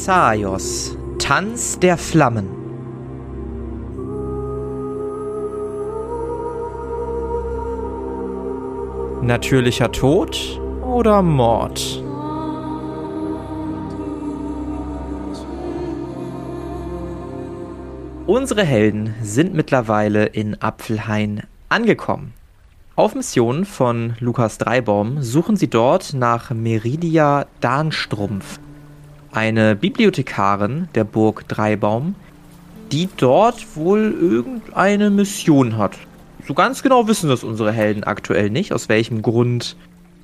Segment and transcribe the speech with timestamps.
[0.00, 2.48] Thessaios, Tanz der Flammen.
[9.20, 12.02] Natürlicher Tod oder Mord?
[18.26, 22.32] Unsere Helden sind mittlerweile in Apfelhain angekommen.
[22.96, 28.58] Auf Mission von Lukas Dreibaum suchen sie dort nach Meridia Darnstrumpf,
[29.32, 32.14] eine Bibliothekarin der Burg Dreibaum,
[32.92, 35.96] die dort wohl irgendeine Mission hat.
[36.46, 39.76] So ganz genau wissen das unsere Helden aktuell nicht, aus welchem Grund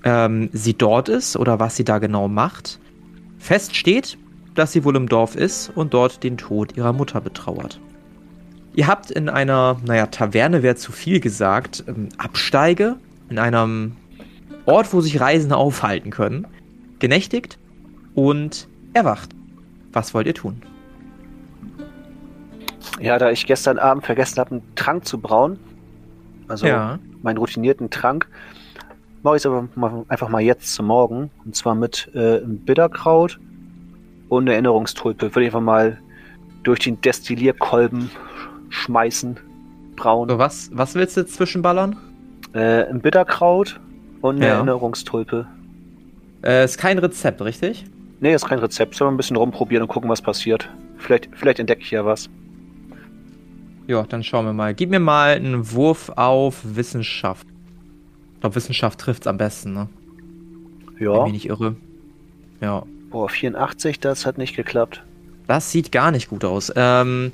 [0.03, 2.81] ähm, sie dort ist oder was sie da genau macht.
[3.39, 4.19] Fest steht,
[4.55, 7.79] dass sie wohl im Dorf ist und dort den Tod ihrer Mutter betrauert.
[8.75, 12.97] Ihr habt in einer, naja, Taverne wäre zu viel gesagt, ähm, Absteige,
[13.29, 13.97] in einem
[14.67, 16.47] Ort, wo sich Reisende aufhalten können,
[16.99, 17.59] genächtigt
[18.15, 19.31] und erwacht.
[19.93, 20.63] Was wollt ihr tun?
[23.01, 25.59] Ja, da ich gestern Abend vergessen habe, einen Trank zu brauen,
[26.49, 26.99] also ja.
[27.23, 28.29] meinen routinierten Trank,
[29.23, 31.31] mache ich es aber mal, einfach mal jetzt zum Morgen.
[31.45, 33.39] Und zwar mit äh, Bitterkraut
[34.29, 35.35] und Erinnerungstulpe.
[35.35, 35.99] Würde ich einfach mal
[36.63, 38.11] durch den Destillierkolben
[38.71, 39.39] schmeißen,
[39.97, 40.29] brauen.
[40.29, 41.97] So, was, was willst du zwischenballern?
[42.53, 43.81] Äh, ein Bitterkraut
[44.21, 44.55] und eine ja.
[44.55, 45.47] Erinnerungstulpe.
[46.45, 47.87] Äh, ist kein Rezept, richtig?
[48.21, 50.69] Nee, ist kein Rezept, sondern ein bisschen rumprobieren und gucken, was passiert.
[50.97, 52.31] Vielleicht, vielleicht entdecke ich ja was.
[53.87, 54.75] Ja, dann schauen wir mal.
[54.75, 57.47] Gib mir mal einen Wurf auf Wissenschaft.
[58.35, 59.89] Ich glaube, Wissenschaft trifft es am besten, ne?
[60.99, 61.13] Ja.
[61.13, 61.77] Wenn mich nicht irre.
[62.61, 62.85] Ja.
[63.11, 65.03] Boah, 84, das hat nicht geklappt.
[65.47, 66.73] Das sieht gar nicht gut aus.
[66.75, 67.33] Ähm,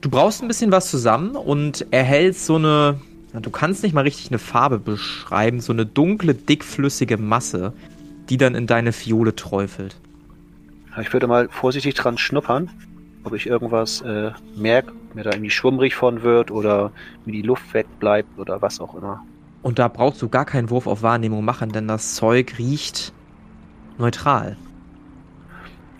[0.00, 3.00] du brauchst ein bisschen was zusammen und erhältst so eine,
[3.32, 7.72] du kannst nicht mal richtig eine Farbe beschreiben, so eine dunkle, dickflüssige Masse,
[8.28, 9.96] die dann in deine Fiole träufelt.
[11.00, 12.70] Ich würde mal vorsichtig dran schnuppern,
[13.24, 16.92] ob ich irgendwas äh, merke, mir da irgendwie schwummrig von wird oder
[17.24, 19.24] mir die Luft wegbleibt oder was auch immer.
[19.62, 23.12] Und da brauchst du gar keinen Wurf auf Wahrnehmung machen, denn das Zeug riecht
[23.98, 24.56] neutral.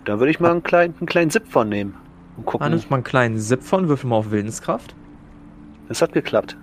[0.05, 1.95] Da würde ich mal einen kleinen, einen kleinen Sip von nehmen.
[2.37, 2.63] Und gucken.
[2.63, 4.95] Da nimmst mal einen kleinen Sip von, würfel mal auf Willenskraft.
[5.89, 6.57] Es hat geklappt.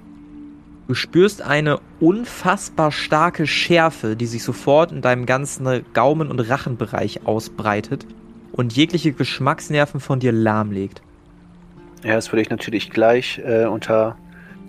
[0.89, 7.27] Du spürst eine unfassbar starke Schärfe, die sich sofort in deinem ganzen Gaumen- und Rachenbereich
[7.27, 8.07] ausbreitet
[8.53, 11.03] und jegliche Geschmacksnerven von dir lahmlegt.
[12.05, 14.17] Ja, das würde ich natürlich gleich äh, unter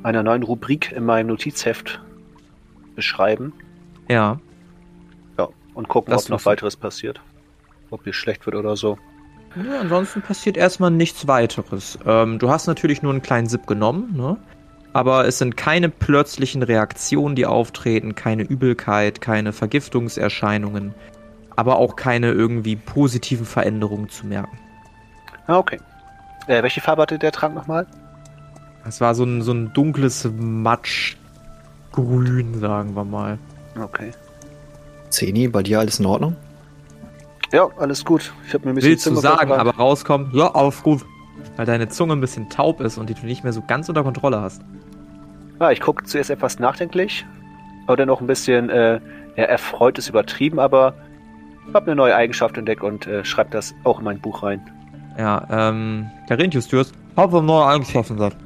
[0.04, 2.02] einer neuen Rubrik in meinem Notizheft
[2.96, 3.54] beschreiben.
[4.10, 4.40] Ja.
[5.38, 7.22] Ja, und gucken, das ob noch weiteres passiert.
[7.90, 8.98] Ob mir schlecht wird oder so.
[9.56, 11.98] Ja, ansonsten passiert erstmal nichts weiteres.
[12.06, 14.38] Ähm, du hast natürlich nur einen kleinen Sip genommen, ne?
[14.94, 20.94] Aber es sind keine plötzlichen Reaktionen, die auftreten, keine Übelkeit, keine Vergiftungserscheinungen,
[21.56, 24.58] aber auch keine irgendwie positiven Veränderungen zu merken.
[25.48, 25.80] Ah, okay.
[26.48, 27.88] Äh, welche Farbe hatte der Trank nochmal?
[28.86, 31.16] Es war so ein, so ein dunkles Matschgrün,
[32.60, 33.38] sagen wir mal.
[33.82, 34.12] Okay.
[35.10, 36.36] Zeni, bei dir alles in Ordnung?
[37.52, 38.34] Ja, alles gut.
[38.48, 41.06] Ich habe mir ein bisschen Willst Zimmer du sagen, aber rauskommt, ja, alles gut.
[41.56, 44.04] Weil deine Zunge ein bisschen taub ist und die du nicht mehr so ganz unter
[44.04, 44.62] Kontrolle hast.
[45.60, 47.26] Ja, ich gucke zuerst etwas nachdenklich,
[47.86, 49.00] aber dann auch ein bisschen äh,
[49.36, 50.96] ja, erfreut ist übertrieben, aber
[51.74, 54.62] habe eine neue Eigenschaft entdeckt und äh, schreibe das auch in mein Buch rein.
[55.18, 58.38] Ja, ähm, Carinthius, du hast habe eine neue Eigenschaft gesagt.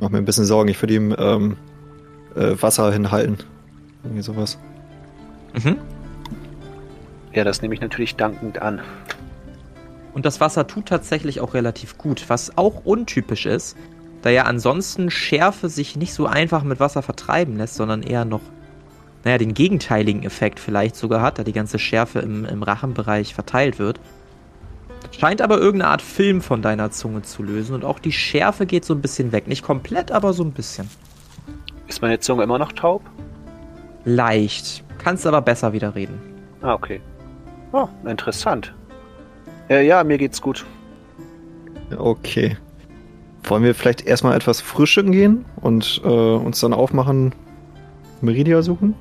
[0.00, 1.56] Mach mir ein bisschen Sorgen, ich würde ihm ähm,
[2.34, 3.38] äh, Wasser hinhalten.
[4.04, 4.58] Irgendwie sowas.
[5.54, 5.78] Mhm.
[7.32, 8.80] Ja, das nehme ich natürlich dankend an.
[10.14, 13.76] Und das Wasser tut tatsächlich auch relativ gut, was auch untypisch ist,
[14.22, 18.40] da ja ansonsten Schärfe sich nicht so einfach mit Wasser vertreiben lässt, sondern eher noch,
[19.26, 23.80] naja, den gegenteiligen Effekt vielleicht sogar hat, da die ganze Schärfe im, im Rachenbereich verteilt
[23.80, 23.98] wird.
[25.10, 28.84] Scheint aber irgendeine Art Film von deiner Zunge zu lösen und auch die Schärfe geht
[28.84, 29.48] so ein bisschen weg.
[29.48, 30.88] Nicht komplett, aber so ein bisschen.
[31.88, 33.02] Ist meine Zunge immer noch taub?
[34.04, 34.84] Leicht.
[34.98, 36.20] Kannst aber besser wieder reden.
[36.62, 37.00] Ah, okay.
[37.72, 38.72] Oh, interessant.
[39.68, 40.64] Äh, ja, mir geht's gut.
[41.98, 42.56] Okay.
[43.42, 47.34] Wollen wir vielleicht erstmal etwas frischen gehen und äh, uns dann aufmachen,
[48.20, 48.94] Meridia suchen?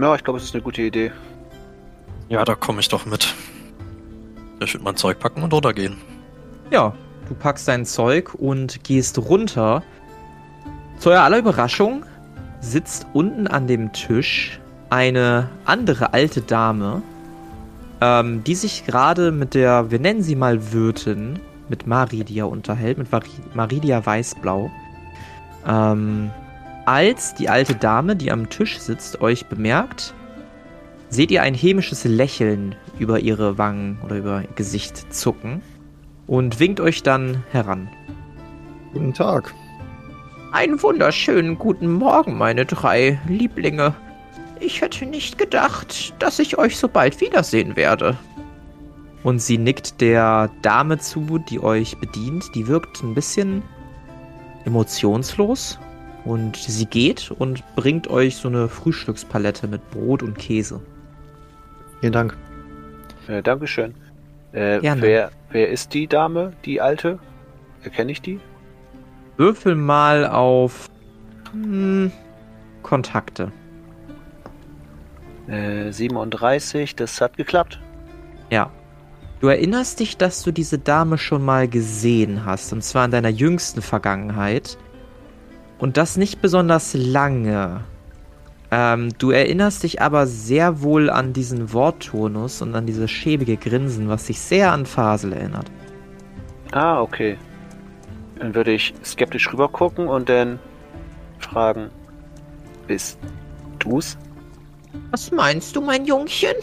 [0.00, 1.12] Ja, ich glaube, es ist eine gute Idee.
[2.30, 3.34] Ja, da komme ich doch mit.
[4.62, 5.96] Ich würde mein Zeug packen und runtergehen.
[6.70, 6.94] Ja,
[7.28, 9.82] du packst dein Zeug und gehst runter.
[10.98, 12.04] Zu eurer aller Überraschung
[12.60, 17.02] sitzt unten an dem Tisch eine andere alte Dame,
[18.00, 21.38] ähm, die sich gerade mit der, wir nennen sie mal Wirtin,
[21.68, 23.08] mit Maridia unterhält, mit
[23.54, 24.70] Maridia Weißblau.
[25.66, 26.30] Ähm,
[26.90, 30.12] als die alte Dame, die am Tisch sitzt, euch bemerkt,
[31.08, 35.62] seht ihr ein hämisches Lächeln über ihre Wangen oder über ihr Gesicht zucken
[36.26, 37.88] und winkt euch dann heran.
[38.92, 39.54] Guten Tag.
[40.50, 43.94] Einen wunderschönen guten Morgen, meine drei Lieblinge.
[44.58, 48.18] Ich hätte nicht gedacht, dass ich euch so bald wiedersehen werde.
[49.22, 52.52] Und sie nickt der Dame zu, die euch bedient.
[52.56, 53.62] Die wirkt ein bisschen
[54.64, 55.78] emotionslos.
[56.24, 60.80] Und sie geht und bringt euch so eine Frühstückspalette mit Brot und Käse.
[62.00, 62.36] Vielen Dank.
[63.26, 63.94] Äh, Dankeschön.
[64.52, 67.18] Äh, wer, wer ist die Dame, die alte?
[67.82, 68.40] Erkenne ich die?
[69.36, 70.90] Würfel mal auf
[71.52, 72.12] hm,
[72.82, 73.52] Kontakte.
[75.48, 77.80] Äh, 37, das hat geklappt.
[78.50, 78.70] Ja.
[79.40, 83.30] Du erinnerst dich, dass du diese Dame schon mal gesehen hast, und zwar in deiner
[83.30, 84.76] jüngsten Vergangenheit.
[85.80, 87.80] Und das nicht besonders lange.
[88.70, 94.08] Ähm, du erinnerst dich aber sehr wohl an diesen Worttonus und an dieses schäbige Grinsen,
[94.08, 95.70] was sich sehr an Fasel erinnert.
[96.72, 97.36] Ah, okay.
[98.38, 100.60] Dann würde ich skeptisch rüber gucken und dann
[101.38, 101.90] fragen:
[102.86, 103.18] Bist
[103.78, 104.16] du's?
[105.10, 106.54] Was meinst du, mein Jungchen?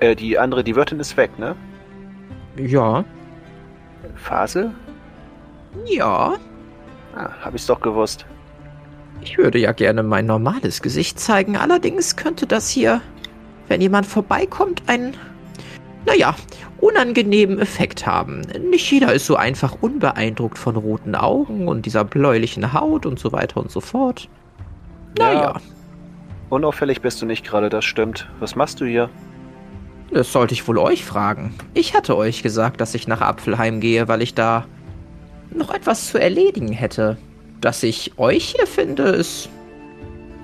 [0.00, 1.56] Äh, die andere, die Wirtin ist weg, ne?
[2.56, 3.04] Ja.
[4.16, 4.72] Phase?
[5.86, 6.34] Ja.
[7.14, 8.26] Ah, hab ich's doch gewusst.
[9.20, 13.00] Ich würde ja gerne mein normales Gesicht zeigen, allerdings könnte das hier,
[13.68, 15.14] wenn jemand vorbeikommt, einen,
[16.06, 16.34] naja,
[16.80, 18.40] unangenehmen Effekt haben.
[18.70, 23.30] Nicht jeder ist so einfach unbeeindruckt von roten Augen und dieser bläulichen Haut und so
[23.30, 24.28] weiter und so fort.
[25.16, 25.40] Naja.
[25.40, 25.60] Ja.
[26.50, 28.28] Unauffällig bist du nicht gerade, das stimmt.
[28.40, 29.08] Was machst du hier?
[30.10, 31.54] Das sollte ich wohl euch fragen.
[31.72, 34.66] Ich hatte euch gesagt, dass ich nach Apfelheim gehe, weil ich da
[35.56, 37.16] noch etwas zu erledigen hätte.
[37.60, 39.48] Dass ich euch hier finde, ist,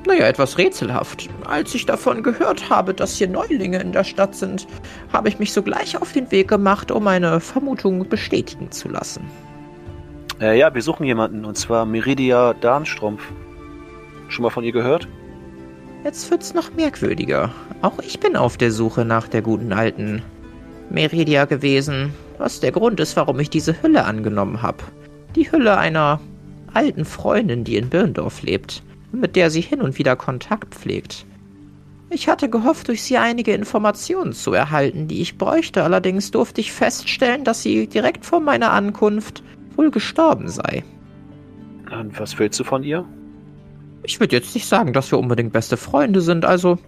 [0.06, 1.28] naja, etwas rätselhaft.
[1.44, 4.66] Als ich davon gehört habe, dass hier Neulinge in der Stadt sind,
[5.12, 9.25] habe ich mich sogleich auf den Weg gemacht, um meine Vermutung bestätigen zu lassen.
[10.40, 13.22] Äh, ja, wir suchen jemanden, und zwar Meridia Darnstrumpf.
[14.28, 15.08] Schon mal von ihr gehört?
[16.04, 17.50] Jetzt wird's noch merkwürdiger.
[17.82, 20.22] Auch ich bin auf der Suche nach der guten alten
[20.90, 24.78] Meridia gewesen, was der Grund ist, warum ich diese Hülle angenommen habe.
[25.36, 26.20] Die Hülle einer
[26.72, 28.82] alten Freundin, die in Birndorf lebt
[29.12, 31.26] und mit der sie hin und wieder Kontakt pflegt.
[32.10, 36.72] Ich hatte gehofft, durch sie einige Informationen zu erhalten, die ich bräuchte, allerdings durfte ich
[36.72, 39.42] feststellen, dass sie direkt vor meiner Ankunft
[39.76, 40.84] wohl gestorben sei.
[41.90, 43.04] Und was willst du von ihr?
[44.04, 46.78] Ich würde jetzt nicht sagen, dass wir unbedingt beste Freunde sind, also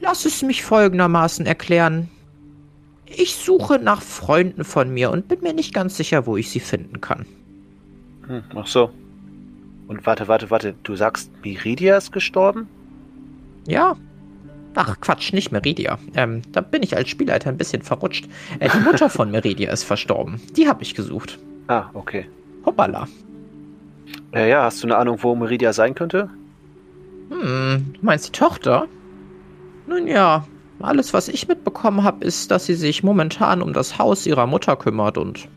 [0.00, 2.08] lass es mich folgendermaßen erklären.
[3.06, 6.60] Ich suche nach Freunden von mir und bin mir nicht ganz sicher, wo ich sie
[6.60, 7.26] finden kann.
[8.28, 8.90] Hm, ach so.
[9.88, 10.74] Und warte, warte, warte.
[10.82, 12.68] Du sagst, Meridia ist gestorben?
[13.66, 13.96] Ja.
[14.74, 15.98] Ach, Quatsch, nicht Meridia.
[16.14, 18.28] Ähm, da bin ich als Spielleiter ein bisschen verrutscht.
[18.60, 20.40] Äh, die Mutter von Meridia ist verstorben.
[20.56, 21.38] Die habe ich gesucht.
[21.66, 22.26] Ah, okay.
[22.64, 23.08] Hoppala.
[24.34, 26.30] Ja, ja, hast du eine Ahnung, wo Meridia sein könnte?
[27.30, 28.86] Hm, du meinst die Tochter?
[29.86, 30.46] Nun ja,
[30.80, 34.76] alles, was ich mitbekommen habe, ist, dass sie sich momentan um das Haus ihrer Mutter
[34.76, 35.48] kümmert und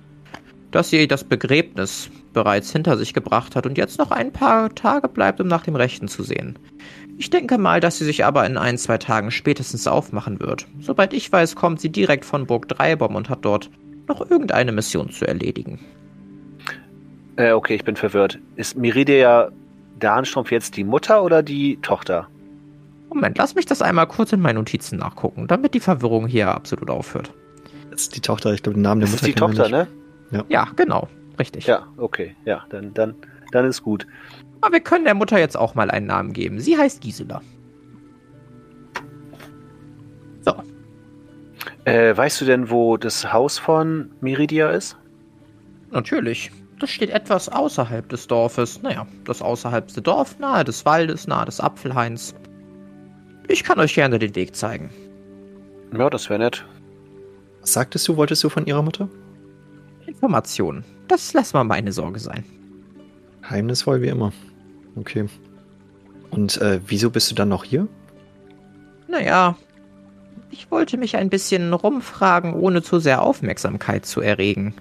[0.72, 5.07] dass sie das Begräbnis bereits hinter sich gebracht hat und jetzt noch ein paar Tage
[5.07, 6.58] bleibt, um nach dem Rechten zu sehen.
[7.17, 10.67] Ich denke mal, dass sie sich aber in ein, zwei Tagen spätestens aufmachen wird.
[10.79, 13.70] Soweit ich weiß, kommt sie direkt von Burg Dreibaum und hat dort
[14.08, 15.79] noch irgendeine Mission zu erledigen.
[17.36, 18.39] Äh, okay, ich bin verwirrt.
[18.56, 19.51] Ist Meridia
[20.00, 22.27] Darnstrumpf jetzt die Mutter oder die Tochter?
[23.10, 26.89] Moment, lass mich das einmal kurz in meinen Notizen nachgucken, damit die Verwirrung hier absolut
[26.89, 27.32] aufhört.
[27.91, 29.27] Das ist die Tochter, ich glaube, den Namen der das Mutter.
[29.27, 29.88] ist die Tochter, ne?
[30.32, 30.46] Ja.
[30.48, 31.10] ja, genau,
[31.41, 31.65] richtig.
[31.65, 33.15] Ja, okay, ja, dann, dann,
[33.51, 34.05] dann ist gut.
[34.62, 36.60] Aber wir können der Mutter jetzt auch mal einen Namen geben.
[36.60, 37.41] Sie heißt Gisela.
[40.41, 40.53] So.
[41.86, 44.98] Äh, weißt du denn, wo das Haus von Meridia ist?
[45.89, 46.51] Natürlich.
[46.79, 48.81] Das steht etwas außerhalb des Dorfes.
[48.83, 52.36] Naja, das außerhalbste Dorf, nahe des Waldes, nahe des Apfelhains.
[53.48, 54.91] Ich kann euch gerne den Weg zeigen.
[55.98, 56.65] Ja, das wäre nett.
[57.62, 59.10] Was sagtest du, wolltest du von ihrer Mutter?
[60.05, 60.83] Informationen.
[61.12, 62.46] Das lässt mal meine Sorge sein.
[63.41, 64.32] Geheimnisvoll wie immer.
[64.96, 65.25] Okay.
[66.30, 67.89] Und äh, wieso bist du dann noch hier?
[69.10, 69.58] Naja,
[70.51, 74.74] ich wollte mich ein bisschen rumfragen, ohne zu sehr Aufmerksamkeit zu erregen.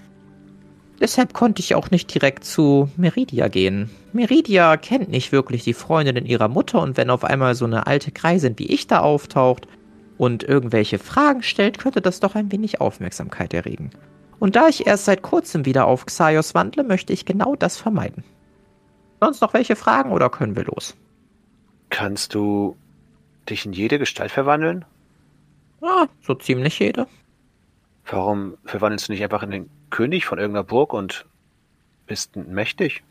[1.01, 3.91] Deshalb konnte ich auch nicht direkt zu Meridia gehen.
[4.13, 8.13] Meridia kennt nicht wirklich die Freundin ihrer Mutter und wenn auf einmal so eine alte
[8.13, 9.67] Kreisin wie ich da auftaucht
[10.17, 13.91] und irgendwelche Fragen stellt, könnte das doch ein wenig Aufmerksamkeit erregen.
[14.41, 18.25] Und da ich erst seit kurzem wieder auf Xaios wandle, möchte ich genau das vermeiden.
[19.21, 20.97] Sonst noch welche Fragen oder können wir los?
[21.91, 22.77] Kannst du
[23.49, 24.87] dich in jede Gestalt verwandeln?
[25.83, 27.07] Ja, so ziemlich jede.
[28.07, 31.27] Warum verwandelst du nicht einfach in den König von irgendeiner Burg und
[32.07, 33.03] bist mächtig?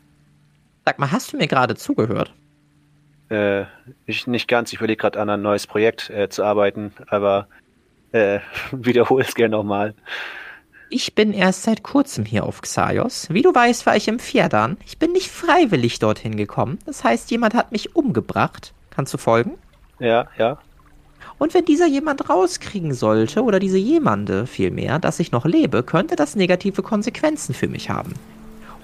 [0.86, 2.34] Sag mal, hast du mir gerade zugehört?
[3.30, 3.66] Äh,
[4.08, 4.74] ich nicht ganz.
[4.74, 7.48] Ich überlege gerade an ein neues Projekt äh, zu arbeiten, aber
[8.14, 8.40] äh,
[8.72, 9.94] wiederhole es gerne nochmal.
[10.92, 13.28] Ich bin erst seit kurzem hier auf Xaios.
[13.30, 14.78] Wie du weißt, war ich im Fjerdan.
[14.88, 16.80] Ich bin nicht freiwillig dorthin gekommen.
[16.86, 18.74] Das heißt, jemand hat mich umgebracht.
[18.90, 19.52] Kannst du folgen?
[20.00, 20.58] Ja, ja.
[21.38, 26.16] Und wenn dieser jemand rauskriegen sollte, oder diese jemande vielmehr, dass ich noch lebe, könnte
[26.16, 28.14] das negative Konsequenzen für mich haben.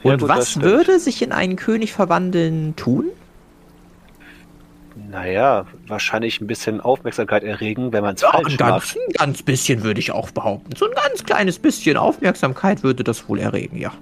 [0.03, 3.05] Und ja, gut, was würde sich in einen König verwandeln tun?
[5.15, 8.97] Naja, wahrscheinlich ein bisschen Aufmerksamkeit erregen, wenn man es ja, falsch ein ganz, macht.
[8.97, 10.75] Ein ganz bisschen würde ich auch behaupten.
[10.75, 13.93] So ein ganz kleines bisschen Aufmerksamkeit würde das wohl erregen, ja.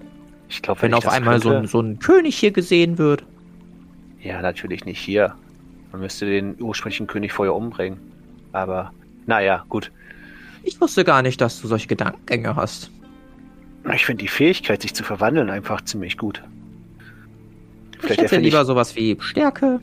[0.50, 3.24] Ich glaube, wenn, wenn auf einmal so ein, so ein König hier gesehen wird.
[4.24, 5.36] Ja, natürlich nicht hier.
[5.92, 8.00] Man müsste den ursprünglichen König vorher umbringen.
[8.52, 8.92] Aber,
[9.28, 9.92] naja, gut.
[10.64, 12.90] Ich wusste gar nicht, dass du solche Gedankengänge hast.
[13.94, 16.42] Ich finde die Fähigkeit, sich zu verwandeln, einfach ziemlich gut.
[18.00, 19.80] Vielleicht ich hätte lieber sowas wie Stärke,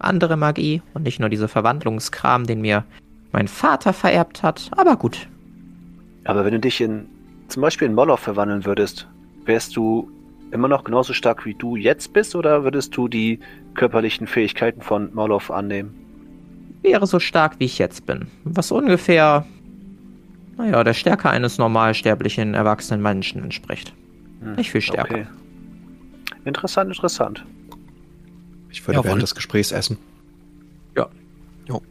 [0.00, 2.84] andere Magie und nicht nur diese Verwandlungskram, den mir
[3.32, 4.70] mein Vater vererbt hat.
[4.76, 5.28] Aber gut.
[6.24, 7.06] Aber wenn du dich in
[7.48, 9.08] zum Beispiel in Moloch verwandeln würdest,
[9.44, 10.10] wärst du
[10.52, 13.40] immer noch genauso stark wie du jetzt bist oder würdest du die
[13.74, 15.94] körperlichen Fähigkeiten von Moloch annehmen?
[16.82, 18.28] Wäre so stark wie ich jetzt bin.
[18.44, 19.44] Was ungefähr,
[20.56, 23.92] naja, der Stärke eines normalsterblichen erwachsenen Menschen entspricht.
[24.40, 25.14] Hm, Nicht viel stärker.
[25.14, 25.26] Okay.
[26.44, 27.44] Interessant, interessant.
[28.70, 29.98] Ich würde ja, während des Gesprächs essen.
[30.96, 31.08] Ja.
[31.66, 31.82] Jo.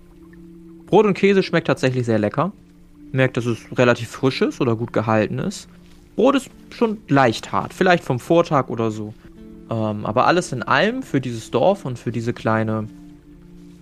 [0.86, 2.52] Brot und Käse schmeckt tatsächlich sehr lecker.
[3.12, 5.68] Merkt, dass es relativ frisch ist oder gut gehalten ist.
[6.16, 9.14] Brot ist schon leicht hart, vielleicht vom Vortag oder so.
[9.70, 12.88] Ähm, aber alles in allem für dieses Dorf und für diese kleine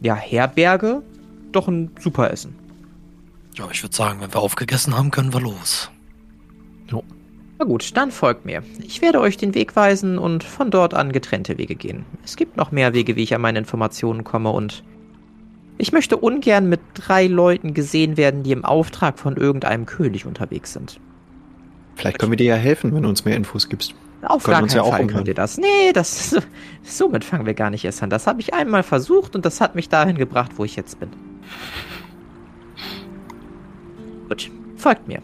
[0.02, 1.02] ja, Herberge
[1.52, 2.56] doch ein super Essen.
[3.56, 5.90] Ja, ich würde sagen, wenn wir aufgegessen haben, können wir los.
[6.90, 7.04] Jo.
[7.60, 8.62] Na gut, dann folgt mir.
[8.86, 12.06] Ich werde euch den Weg weisen und von dort an getrennte Wege gehen.
[12.24, 14.84] Es gibt noch mehr Wege, wie ich an meine Informationen komme und
[15.80, 20.74] ich möchte ungern mit drei Leuten gesehen werden, die im Auftrag von irgendeinem König unterwegs
[20.74, 21.00] sind.
[21.96, 23.96] Vielleicht können wir dir ja helfen, wenn du uns mehr Infos gibst.
[24.24, 25.58] Auf gar keinen ja Fall könnt ihr das.
[25.58, 26.36] Nee, das,
[26.84, 28.10] somit fangen wir gar nicht erst an.
[28.10, 31.10] Das habe ich einmal versucht und das hat mich dahin gebracht, wo ich jetzt bin.
[34.28, 35.22] Gut, folgt mir.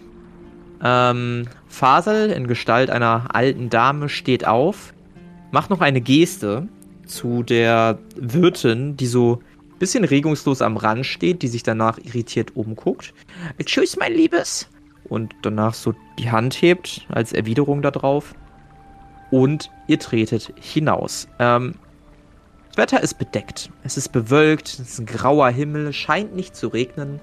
[0.84, 4.94] Ähm, Fasel in Gestalt einer alten Dame steht auf,
[5.52, 6.68] macht noch eine Geste
[7.06, 9.40] zu der Wirtin, die so
[9.72, 13.14] ein bisschen regungslos am Rand steht, die sich danach irritiert umguckt.
[13.64, 14.70] Tschüss, mein Liebes.
[15.10, 18.34] Und danach so die Hand hebt als Erwiderung darauf.
[19.32, 21.28] Und ihr tretet hinaus.
[21.40, 21.76] Ähm,
[22.70, 23.70] das Wetter ist bedeckt.
[23.84, 27.20] Es ist bewölkt, es ist ein grauer Himmel, scheint nicht zu regnen.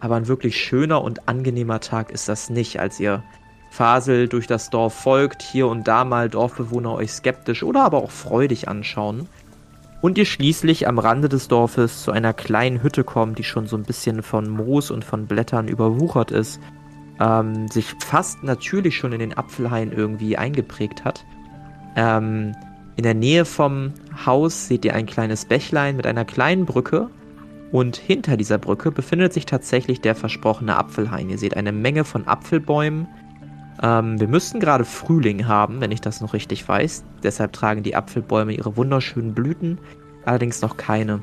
[0.00, 3.22] Aber ein wirklich schöner und angenehmer Tag ist das nicht, als ihr
[3.70, 8.10] Fasel durch das Dorf folgt, hier und da mal Dorfbewohner euch skeptisch oder aber auch
[8.10, 9.28] freudig anschauen.
[10.00, 13.76] Und ihr schließlich am Rande des Dorfes zu einer kleinen Hütte kommt, die schon so
[13.76, 16.58] ein bisschen von Moos und von Blättern überwuchert ist,
[17.20, 21.24] ähm, sich fast natürlich schon in den Apfelhain irgendwie eingeprägt hat.
[21.96, 22.52] Ähm,
[22.96, 23.92] in der Nähe vom
[24.26, 27.10] Haus seht ihr ein kleines Bächlein mit einer kleinen Brücke,
[27.72, 31.30] und hinter dieser Brücke befindet sich tatsächlich der versprochene Apfelhain.
[31.30, 33.06] Ihr seht eine Menge von Apfelbäumen.
[33.82, 37.04] Ähm, wir müssten gerade Frühling haben, wenn ich das noch richtig weiß.
[37.22, 39.78] Deshalb tragen die Apfelbäume ihre wunderschönen Blüten.
[40.24, 41.20] Allerdings noch keine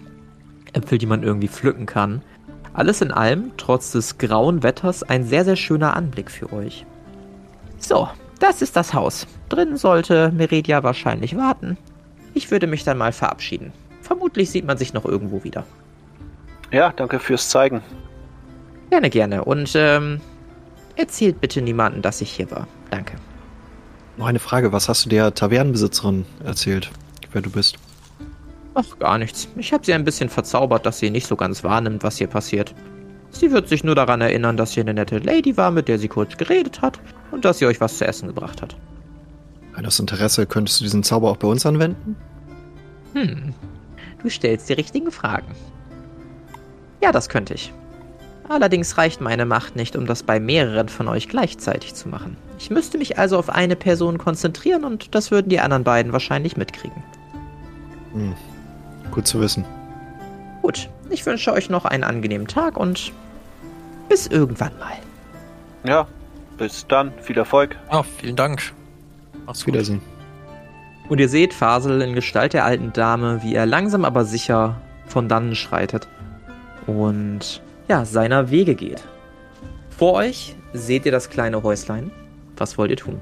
[0.74, 2.22] Äpfel, die man irgendwie pflücken kann.
[2.74, 6.86] Alles in allem, trotz des grauen Wetters, ein sehr, sehr schöner Anblick für euch.
[7.80, 8.08] So,
[8.40, 9.28] das ist das Haus.
[9.50, 11.78] Drinnen sollte Meridia wahrscheinlich warten.
[12.34, 13.74] Ich würde mich dann mal verabschieden.
[14.02, 15.66] Vermutlich sieht man sich noch irgendwo wieder.
[16.72, 17.82] Ja, danke fürs Zeigen.
[18.90, 19.44] Gerne, gerne.
[19.44, 20.22] Und ähm,
[20.96, 22.68] erzählt bitte niemanden, dass ich hier war.
[22.90, 23.16] Danke.
[24.18, 24.72] Noch eine Frage.
[24.72, 26.90] Was hast du der Tavernenbesitzerin erzählt,
[27.32, 27.78] wer du bist?
[28.74, 29.48] Ach, gar nichts.
[29.56, 32.74] Ich habe sie ein bisschen verzaubert, dass sie nicht so ganz wahrnimmt, was hier passiert.
[33.32, 36.08] Sie wird sich nur daran erinnern, dass hier eine nette Lady war, mit der sie
[36.08, 37.00] kurz geredet hat
[37.32, 38.76] und dass sie euch was zu essen gebracht hat.
[39.76, 42.16] Wenn das Interesse, könntest du diesen Zauber auch bei uns anwenden?
[43.14, 43.54] Hm.
[44.22, 45.54] Du stellst die richtigen Fragen.
[47.02, 47.74] Ja, das könnte ich.
[48.50, 52.38] Allerdings reicht meine Macht nicht, um das bei mehreren von euch gleichzeitig zu machen.
[52.60, 56.56] Ich müsste mich also auf eine Person konzentrieren und das würden die anderen beiden wahrscheinlich
[56.56, 57.04] mitkriegen.
[58.14, 58.36] Hm.
[59.12, 59.66] Gut zu wissen.
[60.62, 63.12] Gut, ich wünsche euch noch einen angenehmen Tag und
[64.08, 64.94] bis irgendwann mal.
[65.84, 66.08] Ja,
[66.58, 67.12] bis dann.
[67.22, 67.76] Viel Erfolg.
[67.92, 68.74] Ja, vielen Dank.
[69.46, 69.74] Mach's gut.
[69.74, 70.02] Wiedersehen.
[71.10, 75.30] Und ihr seht Fasel in Gestalt der alten Dame, wie er langsam aber sicher von
[75.30, 76.08] dannen schreitet
[76.88, 79.04] und ja, seiner Wege geht.
[79.90, 82.12] Vor euch seht ihr das kleine Häuslein.
[82.56, 83.22] Was wollt ihr tun?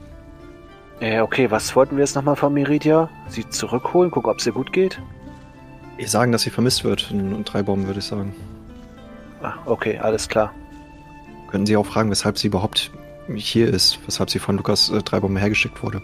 [1.01, 3.09] Äh, okay, was wollten wir jetzt nochmal von Meridia?
[3.27, 5.01] Sie zurückholen, gucken, ob es ihr gut geht?
[5.97, 8.33] Wir sagen, dass sie vermisst wird in, in Dreibaum, würde ich sagen.
[9.41, 10.53] Ah, okay, alles klar.
[11.51, 12.91] Können Sie auch fragen, weshalb sie überhaupt
[13.33, 16.01] hier ist, weshalb sie von Lukas äh, Dreibaum hergeschickt wurde.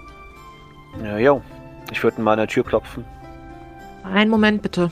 [1.04, 1.42] Ja, jo.
[1.92, 3.06] Ich würde mal an der Tür klopfen.
[4.04, 4.92] Einen Moment bitte.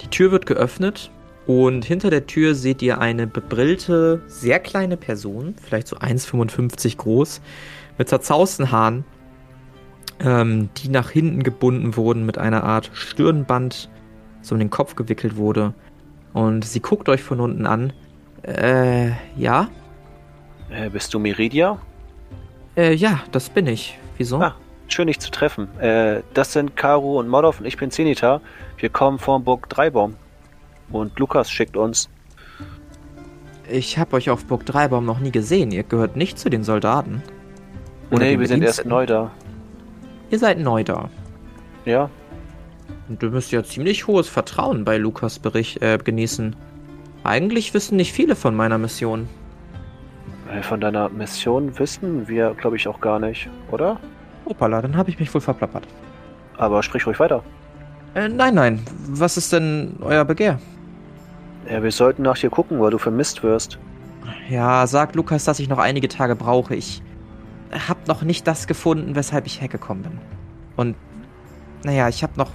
[0.00, 1.10] Die Tür wird geöffnet
[1.46, 7.40] und hinter der Tür seht ihr eine bebrillte, sehr kleine Person, vielleicht so 1,55 groß,
[7.98, 9.04] mit zerzausten Haaren,
[10.20, 13.88] ähm, die nach hinten gebunden wurden mit einer Art Stirnband,
[14.42, 15.72] so um den Kopf gewickelt wurde.
[16.32, 17.92] Und sie guckt euch von unten an.
[18.42, 19.68] Äh, ja?
[20.70, 21.78] Äh, bist du Meridia?
[22.76, 23.98] Äh, ja, das bin ich.
[24.18, 24.40] Wieso?
[24.40, 24.56] Ah,
[24.88, 25.68] schön dich zu treffen.
[25.78, 28.40] Äh, das sind Karu und Modov und ich bin Zenita.
[28.78, 30.16] Wir kommen vom Burg Dreibaum.
[30.90, 32.08] Und Lukas schickt uns.
[33.68, 35.72] Ich habe euch auf Burg Dreibaum noch nie gesehen.
[35.72, 37.22] Ihr gehört nicht zu den Soldaten.
[38.10, 39.32] Oder nee, wir sind erst neu da.
[40.30, 41.10] Ihr seid neu da.
[41.84, 42.10] Ja.
[43.08, 46.54] Und du müsst ja ziemlich hohes Vertrauen bei Lukas Bericht äh, genießen.
[47.24, 49.28] Eigentlich wissen nicht viele von meiner Mission.
[50.52, 53.98] Äh, von deiner Mission wissen wir, glaube ich, auch gar nicht, oder?
[54.44, 55.86] Opala, dann habe ich mich wohl verplappert.
[56.56, 57.42] Aber sprich ruhig weiter.
[58.14, 58.82] Äh, nein, nein.
[59.08, 60.60] Was ist denn euer Begehr?
[61.68, 63.78] Ja, wir sollten nach dir gucken, weil du vermisst wirst.
[64.48, 66.74] Ja, sag Lukas, dass ich noch einige Tage brauche.
[66.74, 67.02] Ich
[67.88, 70.18] hab noch nicht das gefunden, weshalb ich hergekommen bin.
[70.76, 70.96] Und,
[71.84, 72.50] naja, ich hab noch.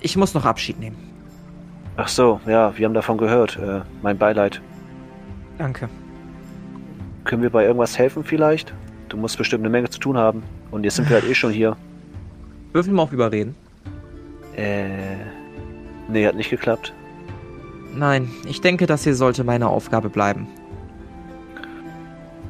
[0.00, 0.96] Ich muss noch Abschied nehmen.
[1.96, 3.58] Ach so, ja, wir haben davon gehört.
[3.58, 4.60] Äh, mein Beileid.
[5.58, 5.88] Danke.
[7.24, 8.72] Können wir bei irgendwas helfen vielleicht?
[9.08, 10.42] Du musst bestimmt eine Menge zu tun haben.
[10.70, 11.76] Und jetzt sind wir halt eh schon hier.
[12.72, 13.56] Würfel mal auf Überreden.
[14.54, 15.16] Äh.
[16.08, 16.92] Nee, hat nicht geklappt.
[17.96, 20.46] Nein, ich denke, das hier sollte meine Aufgabe bleiben.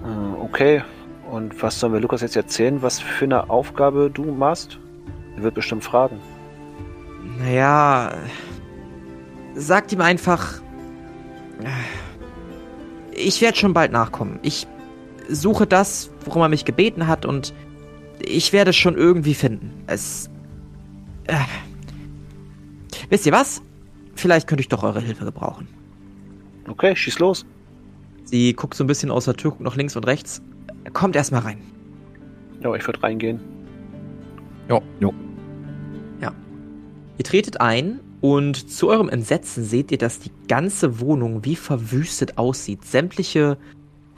[0.04, 0.82] Äh, okay.
[1.30, 4.78] Und was sollen wir Lukas jetzt erzählen, was für eine Aufgabe du machst?
[5.36, 6.20] Er wird bestimmt fragen.
[7.38, 8.12] Naja.
[9.54, 10.60] Sagt ihm einfach.
[13.12, 14.38] Ich werde schon bald nachkommen.
[14.42, 14.66] Ich
[15.28, 17.54] suche das, worum er mich gebeten hat, und
[18.20, 19.84] ich werde es schon irgendwie finden.
[19.86, 20.28] Es.
[21.26, 21.36] Äh,
[23.08, 23.62] wisst ihr was?
[24.16, 25.68] Vielleicht könnte ich doch eure Hilfe gebrauchen.
[26.68, 27.46] Okay, schieß los.
[28.24, 30.42] Sie guckt so ein bisschen aus der Tür, guckt nach links und rechts.
[30.92, 31.58] Kommt erstmal rein.
[32.60, 33.40] Ja, ich würde reingehen.
[34.68, 35.14] Ja, jo.
[36.20, 36.32] Ja.
[37.18, 42.38] Ihr tretet ein und zu eurem Entsetzen seht ihr, dass die ganze Wohnung wie verwüstet
[42.38, 42.84] aussieht.
[42.84, 43.58] Sämtliche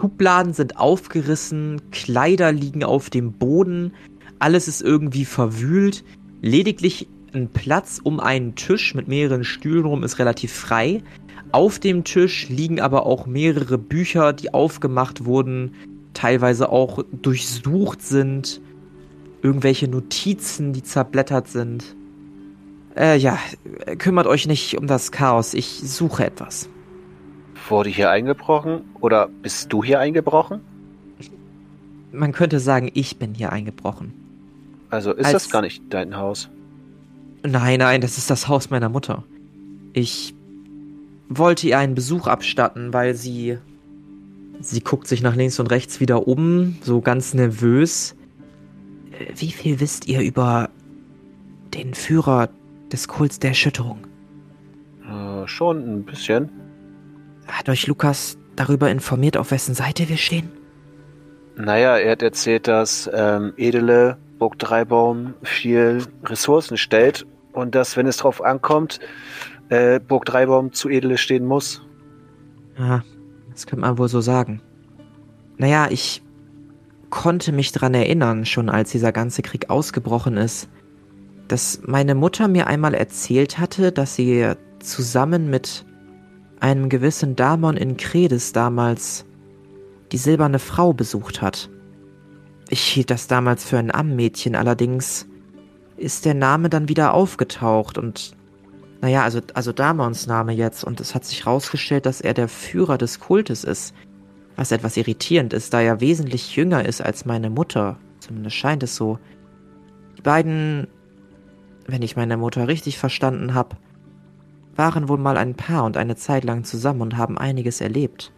[0.01, 3.93] Schubladen sind aufgerissen, Kleider liegen auf dem Boden,
[4.39, 6.05] alles ist irgendwie verwühlt.
[6.41, 7.09] Lediglich
[7.39, 11.03] ein Platz um einen Tisch mit mehreren Stühlen rum ist relativ frei.
[11.53, 15.75] Auf dem Tisch liegen aber auch mehrere Bücher, die aufgemacht wurden,
[16.13, 18.61] teilweise auch durchsucht sind.
[19.43, 21.97] Irgendwelche Notizen, die zerblättert sind.
[22.97, 23.39] Äh, ja,
[23.99, 25.55] kümmert euch nicht um das Chaos.
[25.55, 26.69] Ich suche etwas.
[27.69, 28.81] Wurde hier eingebrochen?
[29.01, 30.61] Oder bist du hier eingebrochen?
[32.13, 34.13] Man könnte sagen, ich bin hier eingebrochen.
[34.91, 35.45] Also ist Als...
[35.45, 36.51] das gar nicht dein Haus?
[37.43, 39.25] Nein, nein, das ist das Haus meiner Mutter.
[39.93, 40.35] Ich
[41.29, 43.59] wollte ihr einen Besuch abstatten, weil sie.
[44.61, 48.17] Sie guckt sich nach links und rechts wieder um, so ganz nervös.
[49.37, 50.71] Wie viel wisst ihr über
[51.75, 52.49] den Führer
[52.91, 53.99] des Kults der Erschütterung?
[55.09, 56.51] Äh, schon ein bisschen.
[57.47, 60.51] Hat euch Lukas darüber informiert, auf wessen Seite wir stehen?
[61.57, 68.07] Naja, er hat erzählt, dass ähm, Edele Burg Dreibaum viel Ressourcen stellt und dass, wenn
[68.07, 69.01] es drauf ankommt,
[69.69, 71.83] äh, Burg Dreibaum zu Edele stehen muss.
[72.79, 73.03] Ja,
[73.53, 74.63] das könnte man wohl so sagen.
[75.57, 76.23] Naja, ich
[77.11, 80.69] konnte mich dran erinnern, schon als dieser ganze Krieg ausgebrochen ist,
[81.49, 85.85] dass meine Mutter mir einmal erzählt hatte, dass sie zusammen mit
[86.61, 89.25] einem gewissen Damon in Kredes damals
[90.13, 91.71] die silberne Frau besucht hat.
[92.69, 95.27] Ich hielt das damals für ein Ammenmädchen, allerdings
[95.97, 98.37] ist der Name dann wieder aufgetaucht und
[99.01, 102.99] naja, also, also Damons Name jetzt und es hat sich herausgestellt, dass er der Führer
[102.99, 103.95] des Kultes ist.
[104.57, 107.97] Was etwas irritierend ist, da er wesentlich jünger ist als meine Mutter.
[108.19, 109.21] Zumindest scheint es so.
[110.17, 110.89] Die beiden,
[111.87, 113.77] wenn ich meine Mutter richtig verstanden habe,
[114.75, 118.33] waren wohl mal ein Paar und eine Zeit lang zusammen und haben einiges erlebt.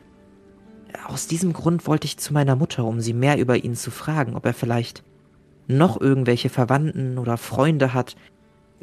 [1.06, 4.34] Aus diesem Grund wollte ich zu meiner Mutter, um sie mehr über ihn zu fragen,
[4.34, 5.02] ob er vielleicht
[5.66, 8.16] noch irgendwelche Verwandten oder Freunde hat,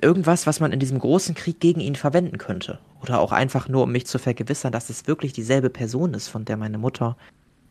[0.02, 2.80] irgendwas, was man in diesem großen Krieg gegen ihn verwenden könnte.
[3.02, 6.46] Oder auch einfach nur, um mich zu vergewissern, dass es wirklich dieselbe Person ist, von
[6.46, 7.18] der meine Mutter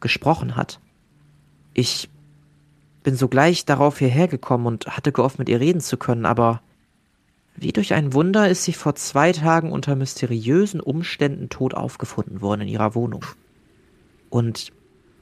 [0.01, 0.81] gesprochen hat.
[1.72, 2.11] Ich
[3.03, 6.61] bin sogleich darauf hierher gekommen und hatte gehofft, mit ihr reden zu können, aber
[7.55, 12.62] wie durch ein Wunder ist sie vor zwei Tagen unter mysteriösen Umständen tot aufgefunden worden
[12.62, 13.25] in ihrer Wohnung.
[14.31, 14.73] Und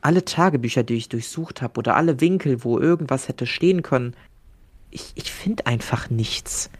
[0.00, 4.14] alle Tagebücher, die ich durchsucht habe, oder alle Winkel, wo irgendwas hätte stehen können,
[4.90, 6.70] ich, ich finde einfach nichts.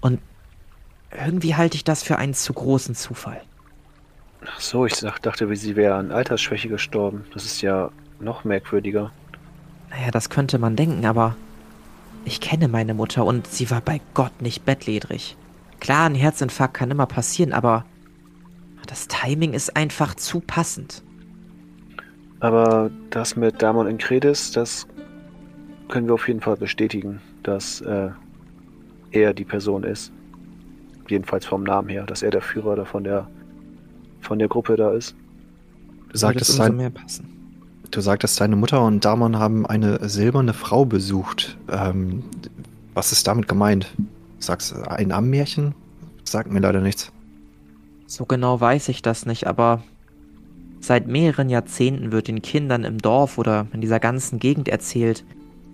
[0.00, 0.20] Und
[1.10, 3.40] irgendwie halte ich das für einen zu großen Zufall.
[4.46, 7.24] Ach so, ich dachte, sie wäre an Altersschwäche gestorben.
[7.32, 7.90] Das ist ja
[8.20, 9.12] noch merkwürdiger.
[9.90, 11.36] Naja, das könnte man denken, aber
[12.24, 15.36] ich kenne meine Mutter und sie war bei Gott nicht bettlägerig.
[15.80, 17.84] Klar, ein Herzinfarkt kann immer passieren, aber
[18.86, 21.02] das Timing ist einfach zu passend.
[22.40, 24.86] Aber das mit Damon Incredis, das
[25.88, 28.10] können wir auf jeden Fall bestätigen, dass äh,
[29.10, 30.12] er die Person ist.
[31.08, 33.28] Jedenfalls vom Namen her, dass er der Führer da von der
[34.20, 35.14] von der Gruppe da ist.
[36.10, 37.28] Du sagtest, sein, mehr passen.
[37.90, 41.56] du sagtest, deine Mutter und Damon haben eine silberne Frau besucht.
[41.70, 42.24] Ähm,
[42.94, 43.94] was ist damit gemeint?
[44.38, 45.74] Sagst du ein Ammärchen?
[46.24, 47.12] Sagt mir leider nichts.
[48.06, 49.82] So genau weiß ich das nicht, aber
[50.80, 55.24] seit mehreren Jahrzehnten wird den Kindern im Dorf oder in dieser ganzen Gegend erzählt,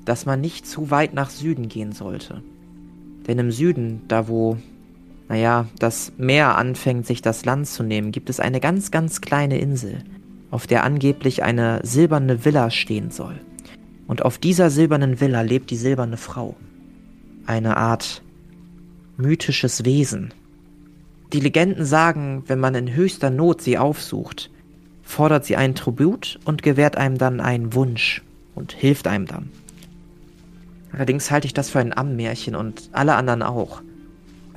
[0.04, 2.42] dass man nicht zu weit nach Süden gehen sollte.
[3.26, 4.56] Denn im Süden, da wo,
[5.28, 9.58] naja, das Meer anfängt, sich das Land zu nehmen, gibt es eine ganz, ganz kleine
[9.58, 10.02] Insel,
[10.50, 13.40] auf der angeblich eine silberne Villa stehen soll.
[14.06, 16.56] Und auf dieser silbernen Villa lebt die silberne Frau.
[17.46, 18.22] Eine Art
[19.16, 20.34] mythisches Wesen.
[21.32, 24.50] Die Legenden sagen, wenn man in höchster Not sie aufsucht,
[25.12, 28.22] fordert sie einen Tribut und gewährt einem dann einen Wunsch
[28.54, 29.50] und hilft einem dann.
[30.92, 33.82] Allerdings halte ich das für ein Ammenmärchen und alle anderen auch.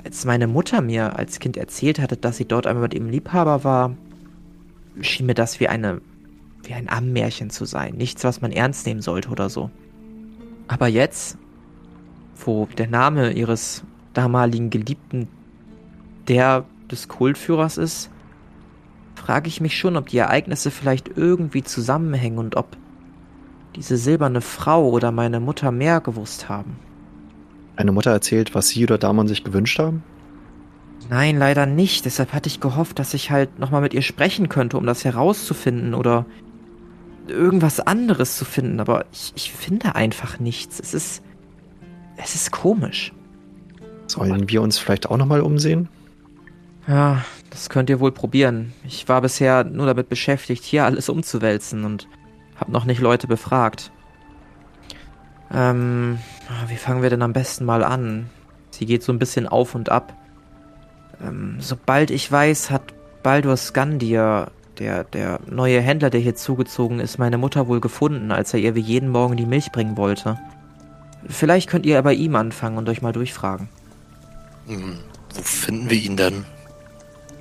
[0.04, 3.64] Als meine Mutter mir als Kind erzählt hatte, dass sie dort einmal mit ihrem Liebhaber
[3.64, 3.96] war,
[5.00, 6.00] schien mir das wie eine
[6.62, 7.94] wie ein Ammenmärchen zu sein.
[7.94, 9.70] Nichts, was man ernst nehmen sollte oder so.
[10.68, 11.38] Aber jetzt,
[12.44, 15.28] wo der Name ihres damaligen Geliebten
[16.28, 18.10] der des Kultführers ist,
[19.26, 22.76] frage ich mich schon, ob die Ereignisse vielleicht irgendwie zusammenhängen und ob
[23.74, 26.76] diese silberne Frau oder meine Mutter mehr gewusst haben.
[27.74, 30.04] Eine Mutter erzählt, was sie oder Damon sich gewünscht haben?
[31.10, 32.04] Nein, leider nicht.
[32.04, 35.94] Deshalb hatte ich gehofft, dass ich halt nochmal mit ihr sprechen könnte, um das herauszufinden
[35.94, 36.24] oder
[37.26, 38.78] irgendwas anderes zu finden.
[38.78, 40.78] Aber ich, ich finde einfach nichts.
[40.78, 41.22] Es ist.
[42.16, 43.12] Es ist komisch.
[44.06, 45.88] Sollen wir uns vielleicht auch nochmal umsehen?
[46.86, 47.24] Ja,
[47.56, 48.74] das könnt ihr wohl probieren.
[48.86, 52.06] Ich war bisher nur damit beschäftigt, hier alles umzuwälzen und
[52.60, 53.90] hab noch nicht Leute befragt.
[55.50, 56.18] Ähm,
[56.68, 58.28] wie fangen wir denn am besten mal an?
[58.72, 60.12] Sie geht so ein bisschen auf und ab.
[61.24, 62.92] Ähm, sobald ich weiß, hat
[63.22, 68.52] Baldur Skandir, der, der neue Händler, der hier zugezogen ist, meine Mutter wohl gefunden, als
[68.52, 70.38] er ihr wie jeden Morgen die Milch bringen wollte.
[71.26, 73.70] Vielleicht könnt ihr bei ihm anfangen und euch mal durchfragen.
[74.66, 74.98] Hm,
[75.34, 76.44] wo finden wir ihn denn?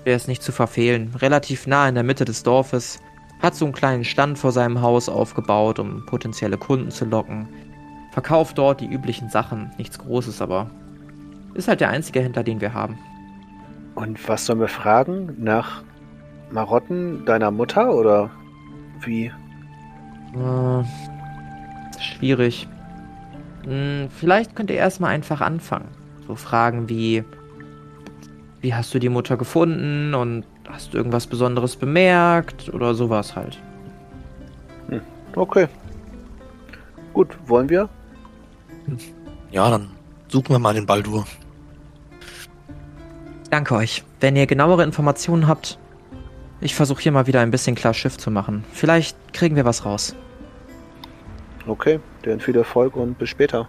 [0.06, 1.12] Er ist nicht zu verfehlen.
[1.16, 3.00] Relativ nah in der Mitte des Dorfes.
[3.42, 7.48] Hat so einen kleinen Stand vor seinem Haus aufgebaut, um potenzielle Kunden zu locken.
[8.12, 9.72] Verkauft dort die üblichen Sachen.
[9.78, 10.70] Nichts Großes, aber
[11.56, 12.98] ist halt der einzige Händler, den wir haben.
[13.96, 15.36] Und was sollen wir fragen?
[15.38, 15.84] Nach
[16.52, 18.30] Marotten deiner Mutter oder
[19.02, 19.32] wie?
[20.36, 20.84] Äh,
[22.00, 22.68] schwierig.
[23.64, 25.88] Hm, vielleicht könnt ihr erstmal einfach anfangen.
[26.28, 27.24] So Fragen wie,
[28.66, 33.60] wie hast du die Mutter gefunden und hast du irgendwas Besonderes bemerkt oder sowas halt.
[34.90, 35.02] Hm,
[35.36, 35.68] okay.
[37.14, 37.88] Gut, wollen wir?
[39.52, 39.92] Ja, dann
[40.30, 41.28] suchen wir mal den Baldur.
[43.52, 44.04] Danke euch.
[44.20, 45.78] Wenn ihr genauere Informationen habt,
[46.60, 48.64] ich versuche hier mal wieder ein bisschen klar Schiff zu machen.
[48.74, 50.16] Vielleicht kriegen wir was raus.
[51.68, 53.68] Okay, dann viel Erfolg und bis später.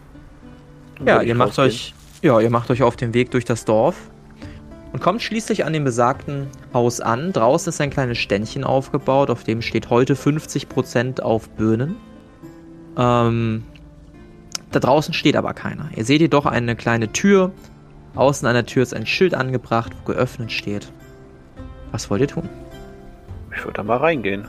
[0.97, 3.97] Dann ja, ihr macht euch, ja, ihr macht euch auf den Weg durch das Dorf
[4.97, 7.31] und kommt schließlich an dem besagten Haus an.
[7.35, 11.97] Draußen ist ein kleines Ständchen aufgebaut, auf dem steht heute 50% auf Böhnen.
[12.97, 13.65] Ähm,
[14.73, 15.91] da draußen steht aber keiner.
[15.95, 17.53] Ihr seht jedoch eine kleine Tür.
[18.15, 20.91] Außen an der Tür ist ein Schild angebracht, wo geöffnet steht.
[21.91, 22.49] Was wollt ihr tun?
[23.55, 24.49] Ich würde da mal reingehen.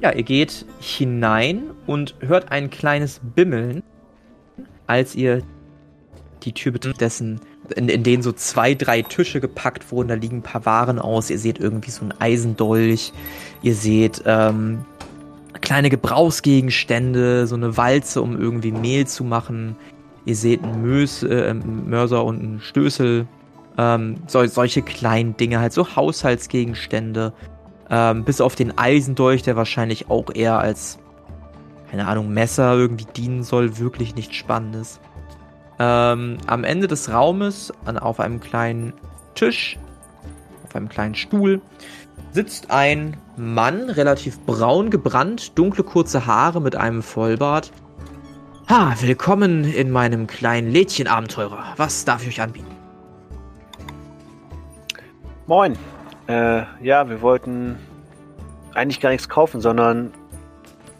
[0.00, 3.82] Ja, ihr geht hinein und hört ein kleines Bimmeln,
[4.86, 5.42] als ihr
[6.44, 7.40] die Tür betritt, dessen,
[7.72, 10.08] in, in denen so zwei, drei Tische gepackt wurden.
[10.08, 11.30] Da liegen ein paar Waren aus.
[11.30, 13.12] Ihr seht irgendwie so ein Eisendolch.
[13.62, 14.84] Ihr seht ähm,
[15.60, 19.76] kleine Gebrauchsgegenstände, so eine Walze, um irgendwie Mehl zu machen.
[20.24, 23.26] Ihr seht einen Mös, äh, Mörser und einen Stößel.
[23.78, 27.32] Ähm, so, solche kleinen Dinge, halt so Haushaltsgegenstände.
[27.88, 30.98] Ähm, bis auf den Eisendolch, der wahrscheinlich auch eher als,
[31.90, 33.78] keine Ahnung, Messer irgendwie dienen soll.
[33.78, 35.00] Wirklich nichts Spannendes.
[35.82, 38.92] Ähm, am Ende des Raumes, an, auf einem kleinen
[39.34, 39.78] Tisch,
[40.62, 41.62] auf einem kleinen Stuhl,
[42.32, 47.72] sitzt ein Mann, relativ braun gebrannt, dunkle kurze Haare mit einem Vollbart.
[48.68, 51.64] Ha, willkommen in meinem kleinen Lädchenabenteurer.
[51.78, 52.76] Was darf ich euch anbieten?
[55.46, 55.78] Moin.
[56.26, 57.78] Äh, ja, wir wollten
[58.74, 60.12] eigentlich gar nichts kaufen, sondern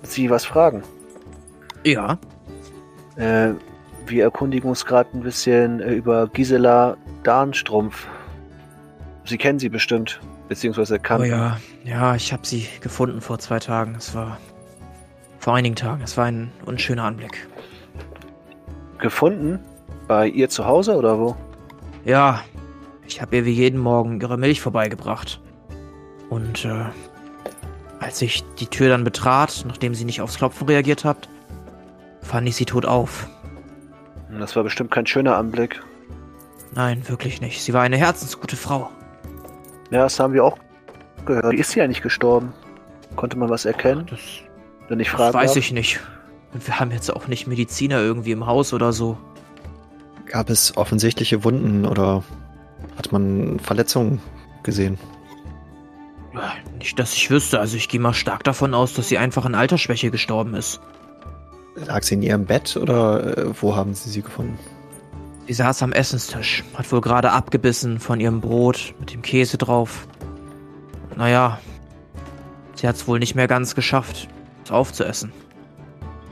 [0.02, 0.82] Sie was fragen.
[1.84, 2.16] Ja.
[3.16, 3.52] Äh,
[4.10, 8.06] wir erkundigen uns gerade ein bisschen äh, über Gisela Darnstrumpf.
[9.24, 11.20] Sie kennen sie bestimmt, beziehungsweise kann.
[11.20, 13.94] Oh ja, ja, ich habe sie gefunden vor zwei Tagen.
[13.96, 14.38] Es war
[15.38, 16.02] vor einigen Tagen.
[16.02, 17.46] Es war ein unschöner Anblick.
[18.98, 19.60] Gefunden?
[20.08, 21.36] Bei ihr zu Hause oder wo?
[22.04, 22.42] Ja,
[23.06, 25.40] ich habe ihr wie jeden Morgen ihre Milch vorbeigebracht.
[26.28, 26.84] Und äh,
[28.00, 31.28] als ich die Tür dann betrat, nachdem sie nicht aufs Klopfen reagiert hat,
[32.22, 33.28] fand ich sie tot auf.
[34.38, 35.82] Das war bestimmt kein schöner Anblick.
[36.74, 37.62] Nein, wirklich nicht.
[37.62, 38.90] Sie war eine herzensgute Frau.
[39.90, 40.58] Ja, das haben wir auch
[41.26, 41.52] gehört.
[41.52, 42.52] Wie ist sie eigentlich gestorben?
[43.16, 44.06] Konnte man was erkennen?
[44.08, 44.20] Das,
[44.88, 45.32] Wenn ich frage.
[45.32, 46.00] Das weiß ich nicht.
[46.52, 49.18] Und wir haben jetzt auch nicht Mediziner irgendwie im Haus oder so.
[50.26, 52.22] Gab es offensichtliche Wunden oder
[52.96, 54.20] hat man Verletzungen
[54.62, 54.98] gesehen?
[56.78, 57.58] Nicht, dass ich wüsste.
[57.58, 60.80] Also ich gehe mal stark davon aus, dass sie einfach an Altersschwäche gestorben ist.
[61.86, 64.58] Lag sie in ihrem Bett oder äh, wo haben Sie sie gefunden?
[65.46, 70.06] Sie saß am Essenstisch, hat wohl gerade abgebissen von ihrem Brot mit dem Käse drauf.
[71.16, 71.58] Naja,
[72.74, 74.28] sie hat es wohl nicht mehr ganz geschafft,
[74.64, 75.32] es aufzuessen.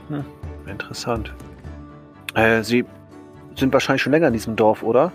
[0.07, 0.23] Hm,
[0.67, 1.33] interessant.
[2.33, 2.85] Äh, Sie
[3.55, 5.11] sind wahrscheinlich schon länger in diesem Dorf, oder?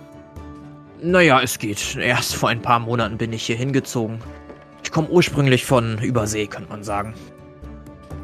[1.01, 1.97] Naja, es geht.
[1.97, 4.18] Erst vor ein paar Monaten bin ich hier hingezogen.
[4.83, 7.14] Ich komme ursprünglich von Übersee, könnte man sagen.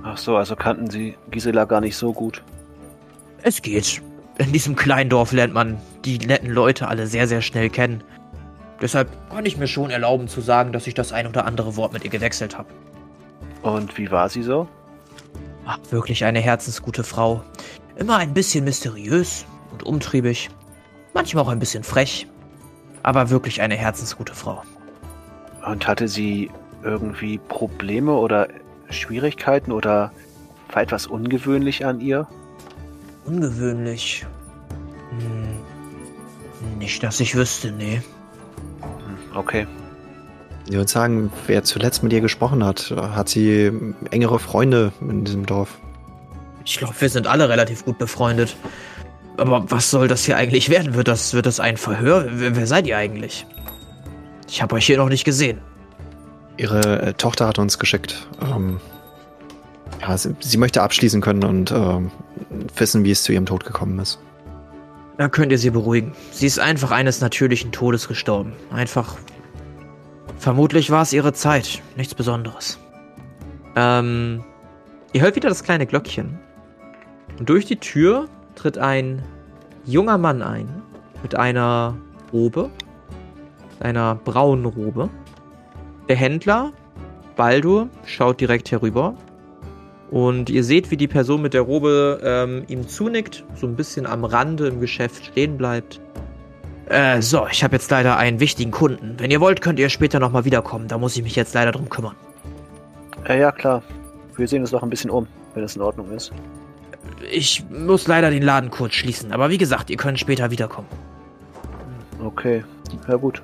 [0.02, 2.42] Ach so, also kannten Sie Gisela gar nicht so gut.
[3.42, 4.02] Es geht.
[4.38, 8.02] In diesem kleinen Dorf lernt man die netten Leute alle sehr, sehr schnell kennen.
[8.80, 11.92] Deshalb kann ich mir schon erlauben zu sagen, dass ich das ein oder andere Wort
[11.92, 12.68] mit ihr gewechselt habe.
[13.62, 14.66] Und wie war sie so?
[15.66, 17.42] Ach, wirklich eine herzensgute Frau.
[17.96, 20.48] Immer ein bisschen mysteriös und umtriebig.
[21.12, 22.26] Manchmal auch ein bisschen frech.
[23.02, 24.62] Aber wirklich eine herzensgute Frau.
[25.66, 26.50] Und hatte sie
[26.82, 28.48] irgendwie Probleme oder
[28.92, 30.12] Schwierigkeiten oder
[30.72, 32.26] war etwas ungewöhnlich an ihr?
[33.24, 34.24] Ungewöhnlich?
[35.10, 38.02] Hm, nicht, dass ich wüsste, nee.
[38.80, 39.66] Hm, Okay.
[40.66, 43.72] Ich würde sagen, wer zuletzt mit ihr gesprochen hat, hat sie
[44.12, 45.78] engere Freunde in diesem Dorf.
[46.64, 48.56] Ich glaube, wir sind alle relativ gut befreundet.
[49.36, 50.94] Aber was soll das hier eigentlich werden?
[50.94, 52.26] Wird das, wird das ein Verhör?
[52.30, 53.46] Wer, wer seid ihr eigentlich?
[54.48, 55.58] Ich habe euch hier noch nicht gesehen.
[56.60, 58.28] Ihre äh, Tochter hat uns geschickt.
[58.42, 58.80] Ähm,
[60.02, 62.10] ja, sie, sie möchte abschließen können und ähm,
[62.76, 64.18] wissen, wie es zu ihrem Tod gekommen ist.
[65.16, 66.12] Da könnt ihr sie beruhigen.
[66.32, 68.52] Sie ist einfach eines natürlichen Todes gestorben.
[68.70, 69.16] Einfach.
[70.36, 71.80] Vermutlich war es ihre Zeit.
[71.96, 72.78] Nichts Besonderes.
[73.74, 74.44] Ähm.
[75.14, 76.38] Ihr hört wieder das kleine Glöckchen.
[77.38, 79.22] Und durch die Tür tritt ein
[79.86, 80.82] junger Mann ein.
[81.22, 81.96] Mit einer
[82.34, 82.68] Robe.
[83.80, 85.08] Einer braunen Robe.
[86.10, 86.72] Der Händler,
[87.36, 89.14] Baldur, schaut direkt herüber.
[90.10, 94.06] Und ihr seht, wie die Person mit der Robe ähm, ihm zunickt, so ein bisschen
[94.06, 96.00] am Rande im Geschäft stehen bleibt.
[96.86, 99.14] Äh, so, ich habe jetzt leider einen wichtigen Kunden.
[99.18, 100.88] Wenn ihr wollt, könnt ihr später nochmal wiederkommen.
[100.88, 102.16] Da muss ich mich jetzt leider drum kümmern.
[103.28, 103.80] Ja, ja, klar.
[104.34, 106.32] Wir sehen uns noch ein bisschen um, wenn es in Ordnung ist.
[107.30, 109.30] Ich muss leider den Laden kurz schließen.
[109.30, 110.88] Aber wie gesagt, ihr könnt später wiederkommen.
[112.20, 112.64] Okay,
[113.06, 113.40] ja gut.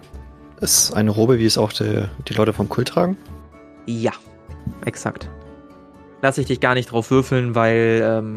[0.61, 3.16] Ist eine Robe, wie es auch die, die Leute vom Kult tragen?
[3.87, 4.12] Ja,
[4.85, 5.29] exakt.
[6.23, 8.37] Lass ich dich gar nicht drauf würfeln, weil ähm,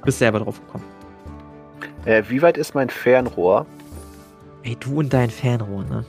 [0.00, 0.84] du bist selber drauf gekommen.
[2.04, 3.66] Äh, wie weit ist mein Fernrohr?
[4.62, 6.04] Ey, du und dein Fernrohr, ne?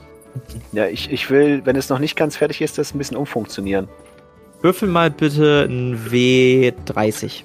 [0.72, 3.88] Ja, ich, ich will, wenn es noch nicht ganz fertig ist, das ein bisschen umfunktionieren.
[4.62, 7.44] Würfel mal bitte ein W30.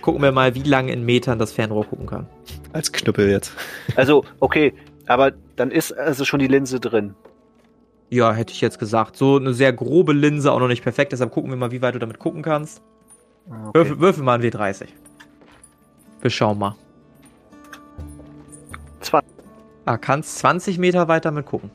[0.00, 2.26] Gucken wir mal, wie lange in Metern das Fernrohr gucken kann.
[2.72, 3.52] Als Knüppel jetzt.
[3.96, 4.72] Also, okay,
[5.08, 7.14] aber dann ist also schon die Linse drin.
[8.10, 9.16] Ja, hätte ich jetzt gesagt.
[9.16, 11.12] So eine sehr grobe Linse, auch noch nicht perfekt.
[11.12, 12.82] Deshalb gucken wir mal, wie weit du damit gucken kannst.
[13.48, 13.70] Okay.
[13.74, 14.86] Würfel, würfel mal ein W30.
[16.20, 16.74] Wir schauen mal.
[19.00, 19.20] Zwei.
[19.84, 21.70] Ah, kannst 20 Meter weiter mit gucken.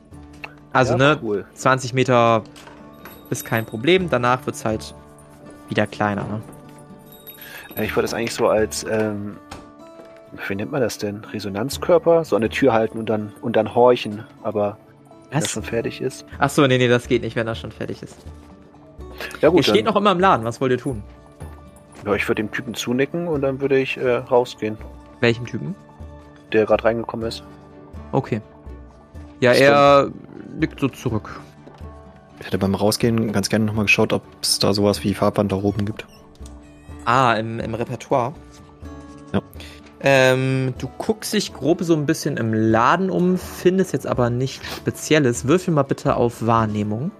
[0.72, 1.44] Also, Ja, ne, Cool.
[1.54, 2.42] 20 Meter
[3.30, 4.08] ist kein Problem.
[4.10, 4.94] Danach wird es halt
[5.68, 6.42] wieder kleiner, ne?
[7.82, 9.36] Ich wollte es eigentlich so als ähm,
[10.48, 11.24] wie nennt man das denn?
[11.24, 12.24] Resonanzkörper?
[12.24, 14.78] So eine Tür halten und dann, und dann horchen, aber
[15.30, 16.24] wenn das schon fertig ist.
[16.38, 18.16] Achso, nee, nee, das geht nicht, wenn das schon fertig ist.
[19.40, 19.58] Ja gut.
[19.58, 21.02] Ihr steht noch immer im Laden, was wollt ihr tun?
[22.04, 24.76] Ja, ich würde dem Typen zunicken und dann würde ich äh, rausgehen.
[25.20, 25.74] Welchem Typen?
[26.52, 27.42] Der gerade reingekommen ist.
[28.12, 28.40] Okay.
[29.40, 30.10] Ja, er
[30.58, 31.40] nickt so zurück.
[32.40, 36.06] Ich hätte beim Rausgehen ganz gerne nochmal geschaut, ob es da sowas wie Farbwanderroben gibt.
[37.04, 38.34] Ah, im, im Repertoire.
[39.32, 39.40] Ja.
[40.06, 44.76] Ähm, du guckst dich grob so ein bisschen im Laden um, findest jetzt aber nichts
[44.76, 45.48] Spezielles.
[45.48, 47.10] Würfel mal bitte auf Wahrnehmung.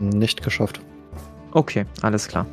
[0.00, 0.80] Nicht geschafft.
[1.52, 2.46] Okay, alles klar.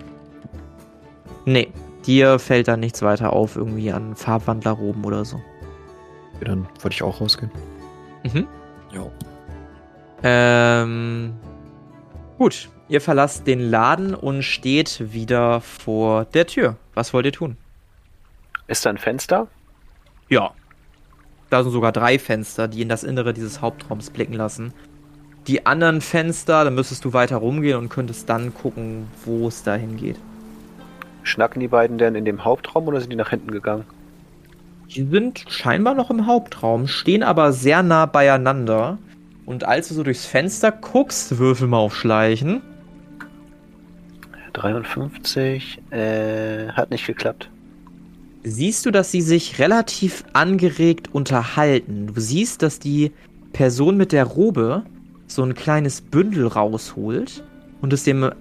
[1.46, 1.70] Nee,
[2.06, 5.38] dir fällt da nichts weiter auf, irgendwie an Farbwandlerroben oder so.
[6.36, 7.52] Okay, dann würde ich auch rausgehen.
[8.24, 8.48] Mhm.
[8.94, 9.12] Jo.
[10.22, 11.34] Ähm,
[12.38, 16.76] gut, ihr verlasst den Laden und steht wieder vor der Tür.
[16.94, 17.58] Was wollt ihr tun?
[18.72, 19.50] Ist da ein Fenster?
[20.30, 20.52] Ja.
[21.50, 24.74] Da sind sogar drei Fenster, die in das Innere dieses Hauptraums blicken lassen.
[25.48, 29.98] Die anderen Fenster, da müsstest du weiter rumgehen und könntest dann gucken, wo es dahin
[29.98, 30.18] geht.
[31.24, 33.84] Schnacken die beiden denn in dem Hauptraum oder sind die nach hinten gegangen?
[34.88, 39.00] Die sind scheinbar noch im Hauptraum, stehen aber sehr nah beieinander.
[39.46, 42.62] Und als du so durchs Fenster guckst, würfel mal auf Schleichen.
[44.54, 47.50] 53, äh, hat nicht geklappt.
[48.44, 52.08] Siehst du, dass sie sich relativ angeregt unterhalten.
[52.08, 53.12] Du siehst, dass die
[53.54, 54.84] Person mit der Robe
[55.28, 57.44] so ein kleines Bündel rausholt
[57.82, 58.32] und es dem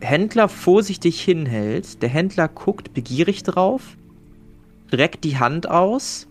[0.00, 2.02] Händler vorsichtig hinhält.
[2.02, 3.96] Der Händler guckt begierig drauf,
[4.88, 6.26] streckt die Hand aus.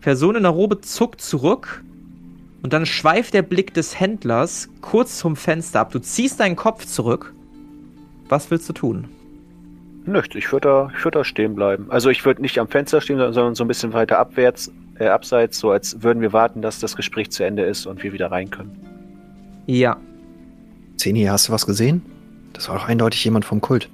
[0.00, 1.84] Person in der Robe zuckt zurück
[2.62, 5.92] und dann schweift der Blick des Händlers kurz zum Fenster ab.
[5.92, 7.32] Du ziehst deinen Kopf zurück.
[8.28, 9.08] Was willst du tun?
[10.04, 11.86] Nichts, ich würde da, ich würd da stehen bleiben.
[11.90, 15.58] Also ich würde nicht am Fenster stehen, sondern so ein bisschen weiter abwärts, äh, abseits,
[15.58, 18.50] so als würden wir warten, dass das Gespräch zu Ende ist und wir wieder rein
[18.50, 18.76] können.
[19.66, 19.96] Ja.
[20.96, 22.02] Zeni, hast du was gesehen?
[22.52, 23.88] Das war doch eindeutig jemand vom Kult.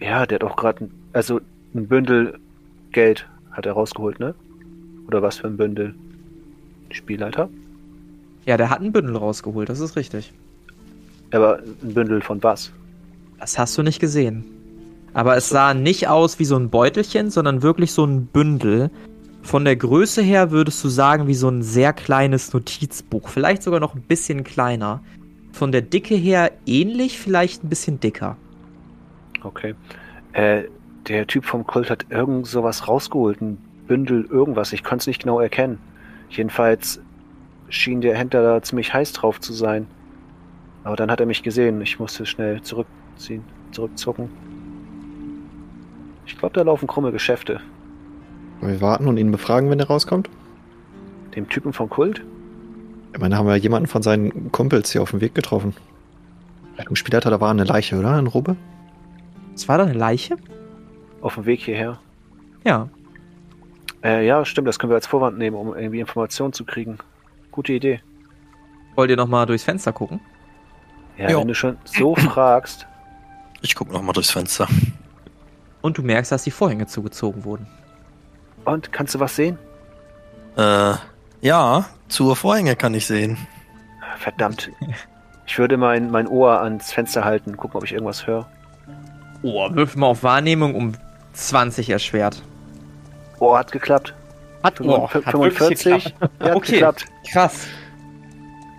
[0.00, 1.40] Ja, der hat auch gerade, also
[1.74, 2.38] ein Bündel
[2.92, 4.34] Geld hat er rausgeholt, ne?
[5.08, 5.94] Oder was für ein Bündel?
[6.90, 7.48] Spielleiter?
[8.44, 10.32] Ja, der hat ein Bündel rausgeholt, das ist richtig.
[11.32, 12.70] Aber ein Bündel von was?
[13.40, 14.44] Das hast du nicht gesehen.
[15.16, 18.90] Aber es sah nicht aus wie so ein Beutelchen, sondern wirklich so ein Bündel.
[19.40, 23.26] Von der Größe her würdest du sagen, wie so ein sehr kleines Notizbuch.
[23.30, 25.02] Vielleicht sogar noch ein bisschen kleiner.
[25.52, 28.36] Von der Dicke her ähnlich, vielleicht ein bisschen dicker.
[29.42, 29.74] Okay.
[30.34, 30.64] Äh,
[31.08, 33.40] der Typ vom Kult hat irgend sowas rausgeholt.
[33.40, 34.74] Ein Bündel, irgendwas.
[34.74, 35.78] Ich konnte es nicht genau erkennen.
[36.28, 37.00] Jedenfalls
[37.70, 39.86] schien der Händler da ziemlich heiß drauf zu sein.
[40.84, 41.80] Aber dann hat er mich gesehen.
[41.80, 44.28] Ich musste schnell zurückziehen, zurückzucken.
[46.26, 47.60] Ich glaube, da laufen krumme Geschäfte.
[48.60, 50.28] Wir warten und ihn befragen, wenn er rauskommt?
[51.34, 52.22] Dem Typen vom Kult?
[53.12, 55.74] Ich meine, da haben wir jemanden von seinen Kumpels hier auf dem Weg getroffen.
[56.88, 58.18] Im Spielleiter, da war eine Leiche, oder?
[58.18, 58.56] In Robe?
[59.54, 60.36] Es war da eine Leiche?
[61.22, 61.98] Auf dem Weg hierher.
[62.64, 62.88] Ja.
[64.04, 66.98] Äh, ja, stimmt, das können wir als Vorwand nehmen, um irgendwie Informationen zu kriegen.
[67.50, 68.00] Gute Idee.
[68.94, 70.20] Wollt ihr nochmal durchs Fenster gucken?
[71.16, 71.40] Ja, jo.
[71.40, 72.86] wenn du schon so fragst.
[73.62, 74.68] Ich guck nochmal durchs Fenster.
[75.86, 77.68] Und du merkst, dass die Vorhänge zugezogen wurden.
[78.64, 79.56] Und kannst du was sehen?
[80.56, 80.94] Äh,
[81.42, 83.38] ja, zur Vorhänge kann ich sehen.
[84.18, 84.72] Verdammt.
[85.46, 88.48] Ich würde mein, mein Ohr ans Fenster halten, gucken, ob ich irgendwas höre.
[89.42, 90.94] Oh, wirf mal auf Wahrnehmung um
[91.34, 92.42] 20 erschwert.
[93.38, 94.12] Oh, hat geklappt.
[94.64, 96.16] Hat, oh, 45.
[96.20, 97.04] Hat ja, okay, geklappt.
[97.30, 97.68] krass.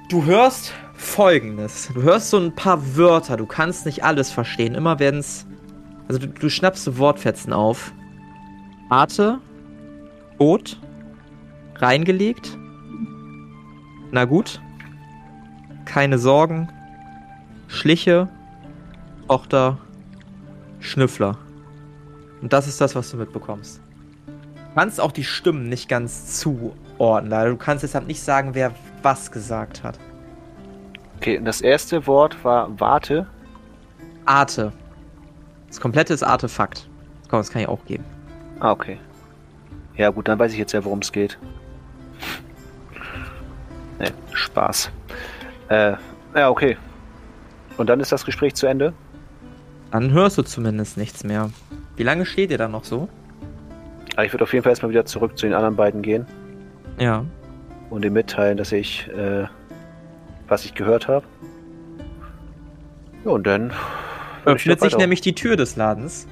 [0.10, 1.89] Du hörst folgendes.
[1.93, 3.38] Du hörst so ein paar Wörter.
[3.38, 4.76] Du kannst nicht alles verstehen.
[4.76, 5.46] Immer werden es.
[6.08, 7.93] Also du, du schnappst Wortfetzen auf.
[8.89, 9.39] Arte.
[10.38, 10.80] Boot.
[11.76, 12.58] Reingelegt.
[14.12, 14.62] Na gut.
[15.86, 16.70] Keine Sorgen.
[17.67, 18.30] Schliche.
[19.28, 19.78] Tochter.
[20.79, 21.38] Schnüffler.
[22.42, 23.82] Und das ist das, was du mitbekommst.
[24.25, 27.32] Du kannst auch die Stimmen nicht ganz zuordnen.
[27.32, 27.50] Leider.
[27.50, 30.00] Du kannst deshalb nicht sagen, wer was gesagt hat.
[31.17, 33.27] Okay, das erste Wort war Warte.
[34.25, 34.71] Arte.
[35.68, 36.88] Das komplette ist Artefakt.
[37.30, 38.06] Komm, das kann ich auch geben.
[38.60, 38.98] Ah, okay.
[39.96, 41.38] Ja, gut, dann weiß ich jetzt ja, worum es geht.
[44.00, 44.92] Ne, Spaß.
[45.70, 45.94] Äh,
[46.36, 46.78] ja, okay.
[47.78, 48.94] Und dann ist das Gespräch zu Ende?
[49.92, 51.50] Dann hörst du zumindest nichts mehr.
[51.96, 53.10] Wie lange steht ihr da noch so?
[54.15, 56.28] Ah, ich würde auf jeden Fall erstmal wieder zurück zu den anderen beiden gehen.
[57.00, 57.26] Ja.
[57.90, 59.46] Und ihm mitteilen, dass ich, äh,
[60.48, 61.26] was ich gehört habe.
[63.26, 63.74] Ja, und dann.
[64.48, 66.27] Öffnet sich nämlich die Tür des Ladens.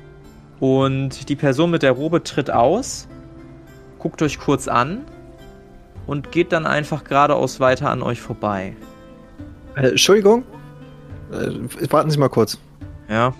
[0.60, 3.08] Und die Person mit der Robe tritt aus
[4.06, 5.04] guckt euch kurz an
[6.06, 8.76] und geht dann einfach geradeaus weiter an euch vorbei.
[9.76, 10.44] Äh, Entschuldigung?
[11.32, 12.60] Äh, warten Sie mal kurz.
[13.10, 13.34] Ja.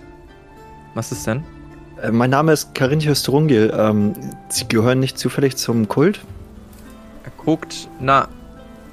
[0.94, 1.44] Was ist denn?
[2.02, 3.72] Äh, mein Name ist Carinthius Drungil.
[3.78, 4.14] Ähm,
[4.48, 6.24] Sie gehören nicht zufällig zum Kult?
[7.22, 8.26] Er guckt, na,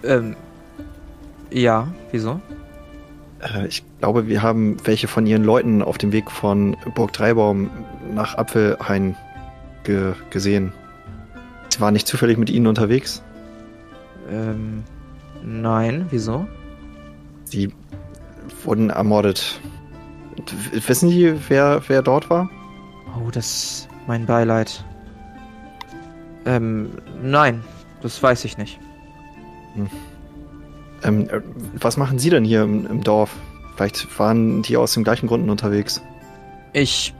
[0.04, 0.36] ähm,
[1.50, 2.40] ja, wieso?
[3.44, 7.70] Äh, ich glaube, wir haben welche von Ihren Leuten auf dem Weg von Burg Dreibaum
[8.14, 9.16] nach Apfelhain
[9.84, 10.72] ge gesehen.
[11.70, 13.24] Sie waren nicht zufällig mit Ihnen unterwegs?
[14.32, 14.84] Ähm,
[15.44, 16.48] nein, wieso?
[17.46, 17.74] Sie
[18.64, 19.60] wurden ermordet.
[20.72, 22.50] Wissen Sie, wer, wer dort war?
[23.18, 24.84] Oh, das ist mein Beileid.
[26.46, 26.92] Ähm,
[27.22, 27.64] nein,
[28.02, 28.80] das weiß ich nicht.
[29.76, 29.90] Hm.
[31.04, 31.42] Ähm, äh,
[31.76, 33.36] was machen Sie denn hier im, im, Dorf?
[33.76, 36.02] Vielleicht waren die aus den gleichen Gründen unterwegs.
[36.74, 37.14] Ich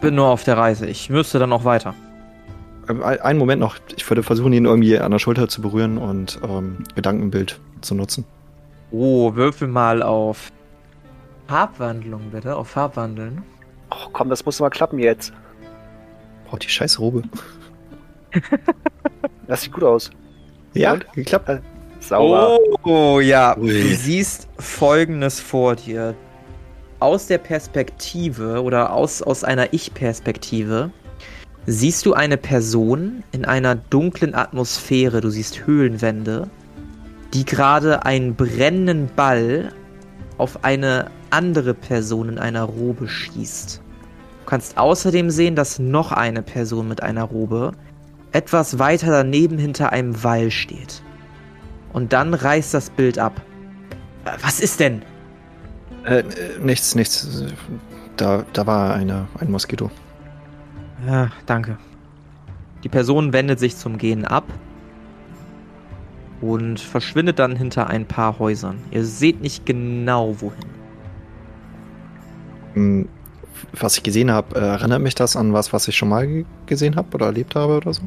[0.00, 0.86] bin nur auf der Reise.
[0.86, 1.94] Ich müsste dann auch weiter.
[2.88, 3.76] Ähm, einen Moment noch.
[3.96, 8.24] Ich würde versuchen, ihn irgendwie an der Schulter zu berühren und ähm, Gedankenbild zu nutzen.
[8.90, 10.50] Oh, würfel mal auf
[11.46, 12.56] Farbwandlung, bitte.
[12.56, 13.42] Auf Farbwandeln.
[13.90, 15.32] Ach komm, das muss mal klappen jetzt.
[16.48, 17.22] Boah, die scheiß Robe.
[19.46, 20.10] das sieht gut aus.
[20.74, 21.12] Ja, Und?
[21.12, 21.60] geklappt.
[22.10, 22.58] Sauber.
[22.82, 23.56] Oh, ja.
[23.56, 23.68] Ui.
[23.68, 26.16] Du siehst folgendes vor dir.
[26.98, 30.90] Aus der Perspektive oder aus, aus einer Ich-Perspektive
[31.66, 35.20] siehst du eine Person in einer dunklen Atmosphäre.
[35.20, 36.50] Du siehst Höhlenwände,
[37.32, 39.72] die gerade einen brennenden Ball
[40.36, 43.80] auf eine andere Person in einer Robe schießt.
[44.40, 47.70] Du kannst außerdem sehen, dass noch eine Person mit einer Robe
[48.32, 51.02] etwas weiter daneben hinter einem Wall steht.
[51.92, 53.40] Und dann reißt das Bild ab.
[54.24, 55.02] Äh, was ist denn?
[56.04, 56.22] Äh,
[56.62, 57.44] nichts, nichts.
[58.16, 59.90] Da, da war eine, ein Moskito.
[61.06, 61.78] Ja, danke.
[62.84, 64.44] Die Person wendet sich zum Gehen ab
[66.40, 68.78] und verschwindet dann hinter ein paar Häusern.
[68.90, 70.64] Ihr seht nicht genau wohin.
[72.74, 73.08] Hm,
[73.72, 76.96] was ich gesehen habe, äh, erinnert mich das an was, was ich schon mal gesehen
[76.96, 78.02] habe oder erlebt habe oder so?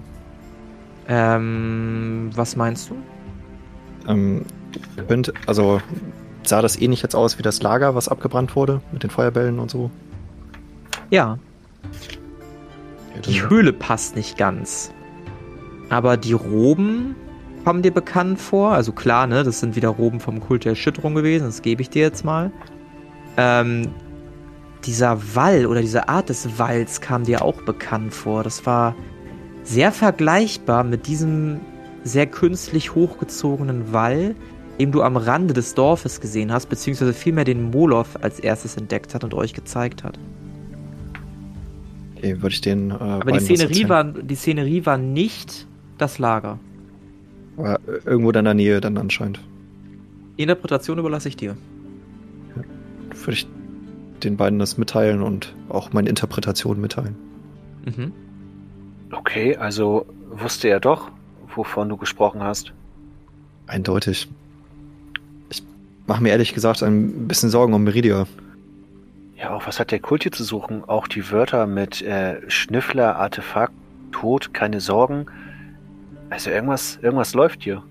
[1.07, 2.95] Ähm, was meinst du?
[4.07, 4.45] Ähm,
[5.07, 5.81] könnte, also
[6.43, 9.71] sah das ähnlich jetzt aus wie das Lager, was abgebrannt wurde mit den Feuerbällen und
[9.71, 9.91] so?
[11.09, 11.37] Ja.
[13.25, 14.91] Die Höhle passt nicht ganz.
[15.89, 17.15] Aber die Roben
[17.63, 18.71] kommen dir bekannt vor.
[18.73, 21.89] Also klar, ne, das sind wieder Roben vom Kult der Erschütterung gewesen, das gebe ich
[21.89, 22.51] dir jetzt mal.
[23.37, 23.89] Ähm,
[24.85, 28.43] dieser Wall oder diese Art des Walls kam dir auch bekannt vor.
[28.43, 28.95] Das war
[29.63, 31.61] sehr vergleichbar mit diesem
[32.03, 34.35] sehr künstlich hochgezogenen Wall,
[34.79, 39.13] den du am Rande des Dorfes gesehen hast, beziehungsweise vielmehr den Moloth als erstes entdeckt
[39.13, 40.19] hat und euch gezeigt hat.
[42.17, 42.91] Okay, würde ich den.
[42.91, 46.59] Äh, Aber die Szenerie, war, die Szenerie war nicht das Lager.
[47.57, 49.39] Aber irgendwo in der Nähe dann anscheinend.
[50.37, 51.55] Die Interpretation überlasse ich dir.
[52.55, 52.63] Ja,
[53.13, 53.47] würde ich
[54.23, 57.15] den beiden das mitteilen und auch meine Interpretation mitteilen.
[57.85, 58.11] Mhm.
[59.11, 61.11] Okay, also wusste er doch,
[61.55, 62.73] wovon du gesprochen hast.
[63.67, 64.27] Eindeutig.
[65.49, 65.63] Ich
[66.07, 68.27] mache mir ehrlich gesagt ein bisschen Sorgen um Meridia.
[69.37, 70.83] Ja, auch was hat der Kult hier zu suchen?
[70.87, 73.73] Auch die Wörter mit äh, Schnüffler, Artefakt,
[74.11, 75.25] Tod, keine Sorgen.
[76.29, 77.83] Also irgendwas, irgendwas läuft hier.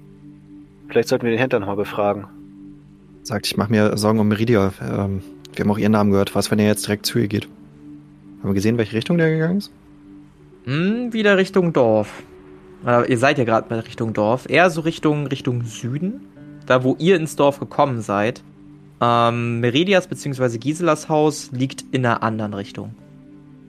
[0.88, 2.26] Vielleicht sollten wir den Händler nochmal befragen.
[3.22, 4.72] Sagt, ich mache mir Sorgen um Meridia.
[4.80, 5.22] Ähm,
[5.54, 6.34] wir haben auch ihren Namen gehört.
[6.34, 7.44] Was, wenn er jetzt direkt zu ihr geht?
[8.40, 9.70] Haben wir gesehen, welche Richtung der gegangen ist?
[10.64, 12.22] Hm, wieder Richtung Dorf.
[12.84, 14.48] Ihr seid ja gerade bei Richtung Dorf.
[14.48, 16.20] Eher so Richtung, Richtung Süden.
[16.66, 18.42] Da, wo ihr ins Dorf gekommen seid.
[19.00, 20.58] Ähm, Meridias bzw.
[20.58, 22.94] Giselas Haus liegt in einer anderen Richtung.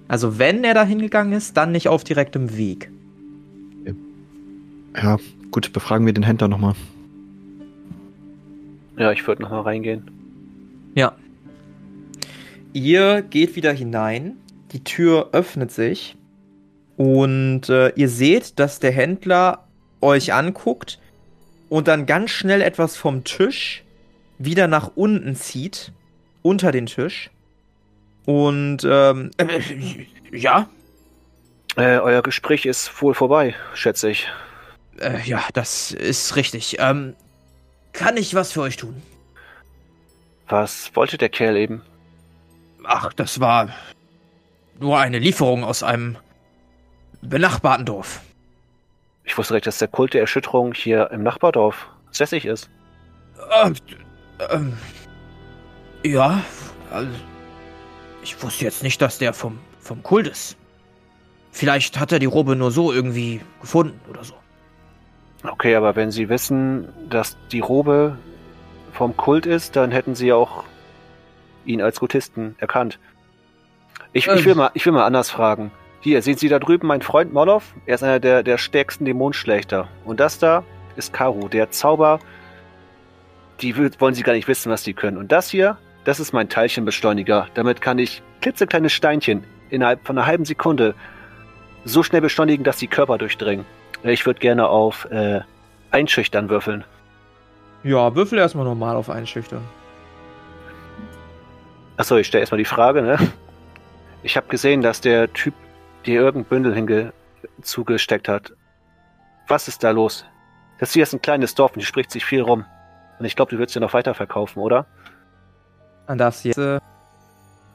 [0.08, 2.92] Also wenn er da hingegangen ist, dann nicht auf direktem Weg.
[4.96, 5.18] Ja,
[5.52, 6.74] gut, befragen wir den Händler nochmal.
[8.98, 10.12] Ja, ich würde nochmal reingehen.
[10.94, 11.14] Ja.
[12.74, 14.38] Ihr geht wieder hinein.
[14.72, 16.16] Die Tür öffnet sich.
[16.98, 19.68] Und äh, ihr seht, dass der Händler
[20.02, 21.00] euch anguckt
[21.70, 23.84] und dann ganz schnell etwas vom Tisch
[24.38, 25.92] wieder nach unten zieht.
[26.42, 27.32] Unter den Tisch.
[28.26, 29.62] Und, ähm, äh,
[30.32, 30.68] ja.
[31.76, 34.28] Äh, euer Gespräch ist wohl vorbei, schätze ich.
[35.00, 36.78] Äh, ja, das ist richtig.
[36.80, 37.16] Ähm,
[37.94, 39.02] kann ich was für euch tun?
[40.48, 41.82] Was wollte der Kerl eben?
[42.84, 43.70] Ach, das war
[44.80, 46.18] nur eine Lieferung aus einem
[47.30, 48.22] benachbarten Dorf.
[49.24, 52.70] Ich wusste recht, dass der Kult der Erschütterung hier im Nachbardorf sässig ist.
[53.64, 53.76] Ähm,
[54.52, 54.78] ähm,
[56.04, 56.42] ja,
[56.92, 57.12] also,
[58.22, 60.58] ich wusste jetzt nicht, dass der vom, vom Kult ist.
[61.52, 64.34] vielleicht hat er die Robe nur so irgendwie gefunden oder so.
[65.44, 68.18] Okay, aber wenn Sie wissen, dass die Robe
[68.94, 70.64] vom Kult ist, dann hätten Sie auch
[71.66, 73.00] ihn als Kultisten erkannt.
[74.14, 74.38] Ich, ähm.
[74.38, 75.72] ich, will mal, ich will mal anders fragen.
[76.04, 77.74] Hier, sehen Sie da drüben meinen Freund Molov?
[77.86, 79.88] Er ist einer der, der stärksten Dämonenschlechter.
[80.04, 80.66] Und das da
[80.98, 82.20] ist Karu, der Zauber.
[83.62, 85.16] Die wollen Sie gar nicht wissen, was die können.
[85.16, 87.48] Und das hier, das ist mein Teilchenbeschleuniger.
[87.54, 90.94] Damit kann ich klitzekleine Steinchen innerhalb von einer halben Sekunde
[91.86, 93.66] so schnell beschleunigen, dass die Körper durchdringen.
[94.04, 95.40] Ich würde gerne auf äh,
[95.92, 96.84] Einschüchtern würfeln.
[97.84, 99.64] Ja, würfel erstmal normal auf Einschüchtern.
[101.96, 103.18] Achso, ich stelle erstmal die Frage, ne?
[104.22, 105.54] Ich habe gesehen, dass der Typ
[106.04, 107.14] dir irgendein Bündel hinge
[107.62, 108.54] zugesteckt hat.
[109.48, 110.26] Was ist da los?
[110.80, 112.66] Das hier ist ein kleines Dorf und hier spricht sich viel rum.
[113.20, 114.86] Und ich glaube, du würdest ja noch weiter verkaufen, oder?
[116.08, 116.58] Dann darfst du jetzt.
[116.58, 116.80] Äh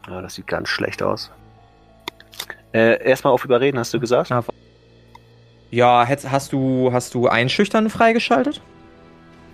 [0.08, 1.30] ja, das sieht ganz schlecht aus.
[2.72, 4.32] Äh, erstmal auf Überreden, hast du gesagt?
[5.70, 8.60] Ja, hast du, hast du Einschüchtern freigeschaltet?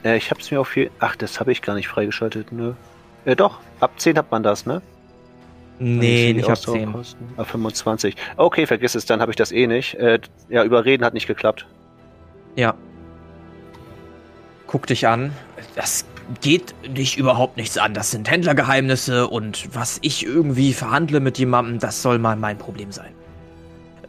[0.05, 0.91] Äh, ich hab's mir auf viel.
[1.01, 2.75] Ach, das habe ich gar nicht freigeschaltet, nö.
[3.25, 4.83] Äh, doch, ab 10 hat man das, ne?
[5.79, 6.95] Nee, nicht ab 10.
[7.37, 8.17] Ab 25.
[8.37, 9.95] Okay, vergiss es, dann habe ich das eh nicht.
[9.95, 11.67] Äh, ja, Überreden hat nicht geklappt.
[12.57, 12.75] Ja.
[14.67, 15.33] Guck dich an.
[15.75, 16.07] Das
[16.41, 17.93] geht dich überhaupt nichts an.
[17.95, 22.93] Das sind Händlergeheimnisse und was ich irgendwie verhandle mit jemandem, das soll mal mein Problem
[22.93, 23.13] sein.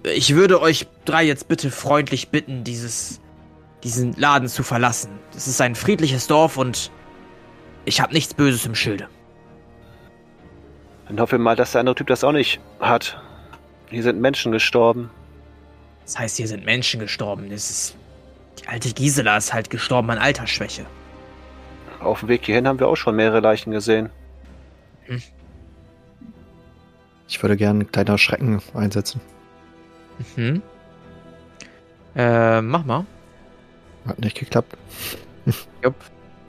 [0.04, 3.20] Ich würde euch drei jetzt bitte freundlich bitten, dieses,
[3.84, 5.10] diesen Laden zu verlassen.
[5.34, 6.92] Das ist ein friedliches Dorf und
[7.86, 9.08] ich habe nichts Böses im Schilde.
[11.08, 13.22] Dann hoffen wir mal, dass der andere Typ das auch nicht hat.
[13.90, 15.10] Hier sind Menschen gestorben.
[16.04, 17.50] Das heißt, hier sind Menschen gestorben.
[17.50, 17.96] Das ist.
[18.60, 20.86] Die alte Gisela ist halt gestorben an Altersschwäche.
[22.00, 24.10] Auf dem Weg hierhin haben wir auch schon mehrere Leichen gesehen.
[25.06, 25.22] Hm.
[27.28, 29.20] Ich würde gerne ein kleiner Schrecken einsetzen.
[30.36, 30.62] Mhm.
[32.16, 33.06] Äh, mach mal.
[34.08, 34.78] Hat nicht geklappt.
[35.84, 35.96] Jupp.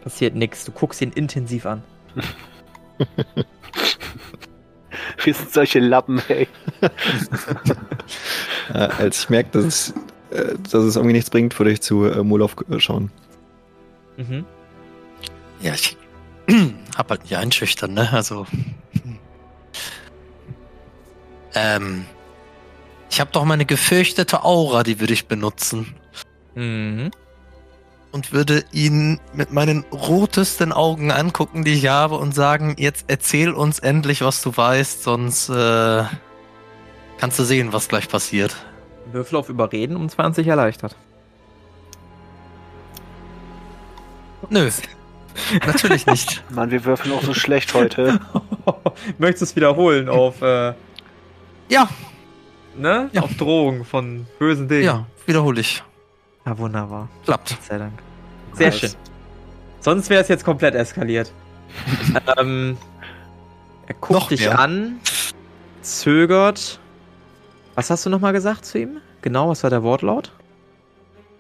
[0.03, 0.65] Passiert nichts.
[0.65, 1.83] Du guckst ihn intensiv an.
[5.25, 6.49] Wir sind solche Lappen, ey.
[8.69, 9.95] äh, als ich merke, dass, es,
[10.31, 13.11] äh, dass es irgendwie nichts bringt, würde ich zu äh, Molov äh, schauen.
[14.17, 14.45] Mhm.
[15.61, 15.97] Ja, ich
[16.97, 18.09] hab halt nicht einschüchtern, ne?
[18.13, 18.47] Also.
[21.55, 22.07] Ähm.
[23.09, 25.95] Ich habe doch meine gefürchtete Aura, die würde ich benutzen.
[26.55, 27.11] Mhm.
[28.13, 33.53] Und würde ihn mit meinen rotesten Augen angucken, die ich habe, und sagen: Jetzt erzähl
[33.53, 36.05] uns endlich, was du weißt, sonst äh,
[37.19, 38.57] kannst du sehen, was gleich passiert.
[39.13, 40.97] Würfel auf Überreden um 20 erleichtert.
[44.51, 44.71] Nö.
[45.67, 46.43] Natürlich nicht.
[46.51, 48.21] Mann, wir würfeln auch so schlecht heute.
[49.19, 50.41] Möchtest du es wiederholen auf.
[50.43, 50.75] Äh,
[51.69, 51.89] ja.
[52.77, 53.11] Ne?
[53.13, 53.23] Ja.
[53.23, 54.85] Auf Drohung von bösen Dingen.
[54.85, 55.83] Ja, wiederhole ich.
[56.47, 57.09] Ja, wunderbar.
[57.25, 57.51] Klappt.
[57.51, 57.93] Gott sei Dank.
[58.53, 58.79] Sehr nice.
[58.79, 58.91] schön.
[59.81, 61.33] Sonst wäre es jetzt komplett eskaliert.
[62.39, 62.79] ähm,
[63.87, 64.59] er guckt Noch dich mehr.
[64.59, 65.01] an,
[65.83, 66.81] zögert.
[67.75, 69.01] Was hast du nochmal gesagt zu ihm?
[69.21, 70.33] Genau, was war der Wortlaut?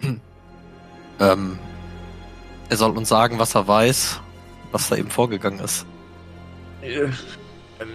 [0.01, 0.21] Hm.
[1.19, 1.59] Ähm,
[2.69, 4.21] er soll uns sagen, was er weiß,
[4.71, 5.87] was da eben vorgegangen ist.
[6.83, 7.09] Äh,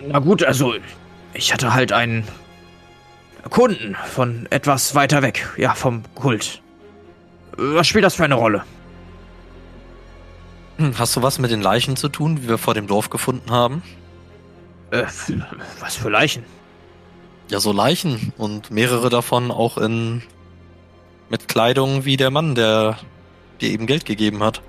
[0.08, 0.74] na gut, also
[1.36, 2.28] ich hatte halt einen
[3.52, 6.64] Kunden von etwas weiter weg, ja, vom Kult.
[7.58, 8.64] Was spielt das für eine Rolle?
[10.78, 13.52] Hm, hast du was mit den Leichen zu tun, die wir vor dem Dorf gefunden
[13.52, 13.84] haben?
[14.92, 15.04] Äh,
[15.80, 16.44] was für Leichen?
[17.50, 20.24] Ja, so Leichen und mehrere davon auch in
[21.30, 22.98] mit Kleidung wie der Mann, der
[23.62, 24.62] dir eben Geld gegeben hat.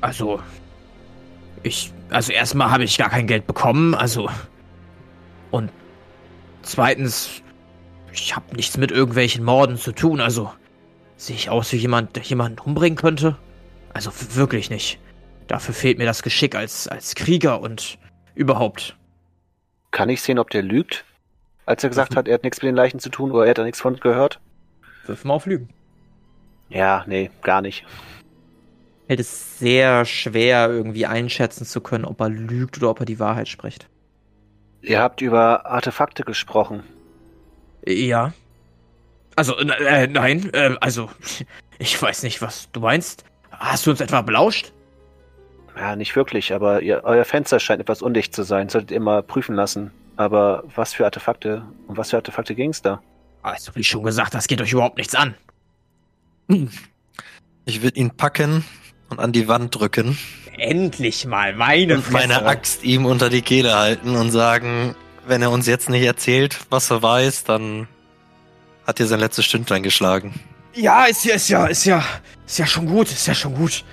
[0.00, 0.40] Also,
[1.62, 4.28] ich, also erstmal habe ich gar kein Geld bekommen, also.
[5.50, 5.70] Und
[6.62, 7.42] zweitens,
[8.12, 10.52] ich habe nichts mit irgendwelchen Morden zu tun, also
[11.16, 13.36] sehe ich aus wie jemand, der jemanden umbringen könnte?
[13.92, 14.98] Also wirklich nicht.
[15.46, 17.98] Dafür fehlt mir das Geschick als, als Krieger und
[18.34, 18.96] überhaupt.
[19.90, 21.04] Kann ich sehen, ob der lügt?
[21.66, 23.58] Als er gesagt hat, er hat nichts mit den Leichen zu tun oder er hat
[23.58, 24.40] da nichts von gehört?
[25.06, 25.68] Wirf mal auf Lügen.
[26.68, 27.84] Ja, nee, gar nicht.
[29.06, 33.18] Hält es sehr schwer, irgendwie einschätzen zu können, ob er lügt oder ob er die
[33.18, 33.88] Wahrheit spricht.
[34.80, 36.82] Ihr habt über Artefakte gesprochen.
[37.86, 38.32] Ja.
[39.36, 41.10] Also, äh, nein, äh, also,
[41.78, 43.24] ich weiß nicht, was du meinst.
[43.50, 44.72] Hast du uns etwa belauscht?
[45.76, 48.68] Ja, nicht wirklich, aber ihr, euer Fenster scheint etwas undicht zu sein.
[48.68, 49.90] Solltet ihr mal prüfen lassen.
[50.16, 53.02] Aber was für Artefakte, um was für Artefakte ging es da?
[53.42, 55.34] Also, wie schon gesagt, das geht euch überhaupt nichts an.
[57.66, 58.64] Ich würde ihn packen
[59.08, 60.16] und an die Wand drücken.
[60.56, 64.94] Endlich mal, meine Und meine Axt ihm unter die Kehle halten und sagen,
[65.26, 67.88] wenn er uns jetzt nicht erzählt, was er weiß, dann
[68.86, 70.34] hat dir sein letztes Stündlein geschlagen.
[70.74, 72.04] Ja, ist ja, ist ja, ist ja,
[72.46, 73.84] ist ja schon gut, ist ja schon gut.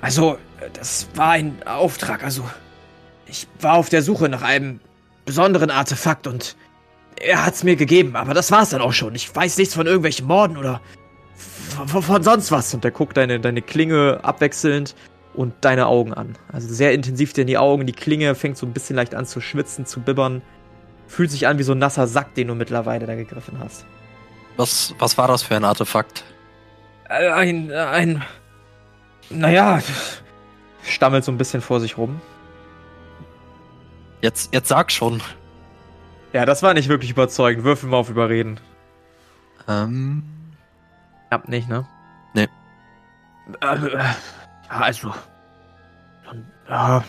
[0.00, 0.38] Also,
[0.74, 2.48] das war ein Auftrag, also.
[3.26, 4.80] Ich war auf der Suche nach einem
[5.24, 6.54] besonderen Artefakt und
[7.20, 9.14] er hat's mir gegeben, aber das war's dann auch schon.
[9.14, 10.80] Ich weiß nichts von irgendwelchen Morden oder
[11.86, 12.74] von, von sonst was.
[12.74, 14.94] Und er guckt deine, deine Klinge abwechselnd
[15.34, 16.36] und deine Augen an.
[16.52, 17.86] Also sehr intensiv dir in die Augen.
[17.86, 20.42] Die Klinge fängt so ein bisschen leicht an zu schwitzen, zu bibbern.
[21.06, 23.86] Fühlt sich an wie so ein nasser Sack, den du mittlerweile da gegriffen hast.
[24.56, 26.24] Was, was war das für ein Artefakt?
[27.08, 28.24] Äh, ein, ein,
[29.30, 29.80] naja,
[30.84, 32.20] stammelt so ein bisschen vor sich rum.
[34.20, 35.20] Jetzt, jetzt sag schon.
[36.32, 37.64] Ja, das war nicht wirklich überzeugend.
[37.64, 38.60] Würfel mal auf Überreden.
[39.68, 40.22] Ähm.
[41.28, 41.86] Klappt nicht, ne?
[42.34, 42.48] Nee.
[43.60, 44.04] Äh,
[44.68, 45.12] also.
[46.24, 47.04] Dann, äh,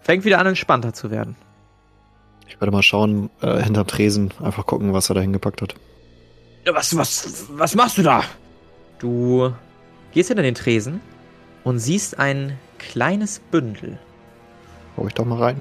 [0.00, 1.36] fängt wieder an, entspannter zu werden.
[2.46, 5.74] Ich werde mal schauen, äh, hinterm Tresen, einfach gucken, was er da hingepackt hat.
[6.72, 8.24] Was, was, was machst du da?
[8.98, 9.52] Du
[10.12, 11.00] gehst hinter den Tresen
[11.64, 13.98] und siehst ein kleines Bündel.
[14.96, 15.60] Schau ich doch mal rein.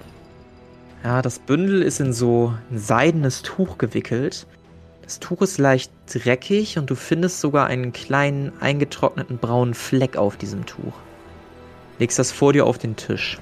[1.03, 4.47] Ja, das Bündel ist in so ein seidenes Tuch gewickelt.
[5.03, 10.35] Das Tuch ist leicht dreckig und du findest sogar einen kleinen eingetrockneten braunen Fleck auf
[10.35, 10.93] diesem Tuch.
[11.99, 13.39] Legst das vor dir auf den Tisch.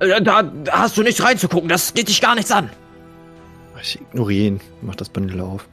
[0.00, 2.70] Äh, da, da hast du nicht reinzugucken, das geht dich gar nichts an.
[3.80, 5.68] Ich ignoriere ihn, mach das Bündel auf.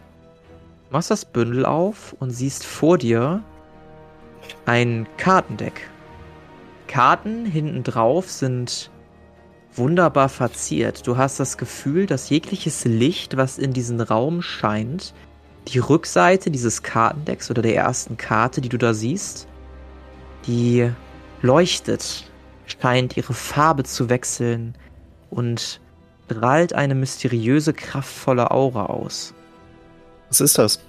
[0.94, 3.41] Machst das Bündel auf und siehst vor dir
[4.68, 5.89] ein Kartendeck.
[6.86, 8.91] Karten hinten drauf sind
[9.74, 11.08] wunderbar verziert.
[11.08, 15.16] Du hast das Gefühl, dass jegliches Licht, was in diesen Raum scheint,
[15.68, 19.48] die Rückseite dieses Kartendecks oder der ersten Karte, die du da siehst,
[20.46, 20.91] die
[21.41, 22.32] leuchtet,
[22.68, 24.76] scheint ihre Farbe zu wechseln
[25.32, 25.82] und
[26.26, 29.34] strahlt eine mysteriöse, kraftvolle Aura aus.
[30.34, 30.80] Was ist das?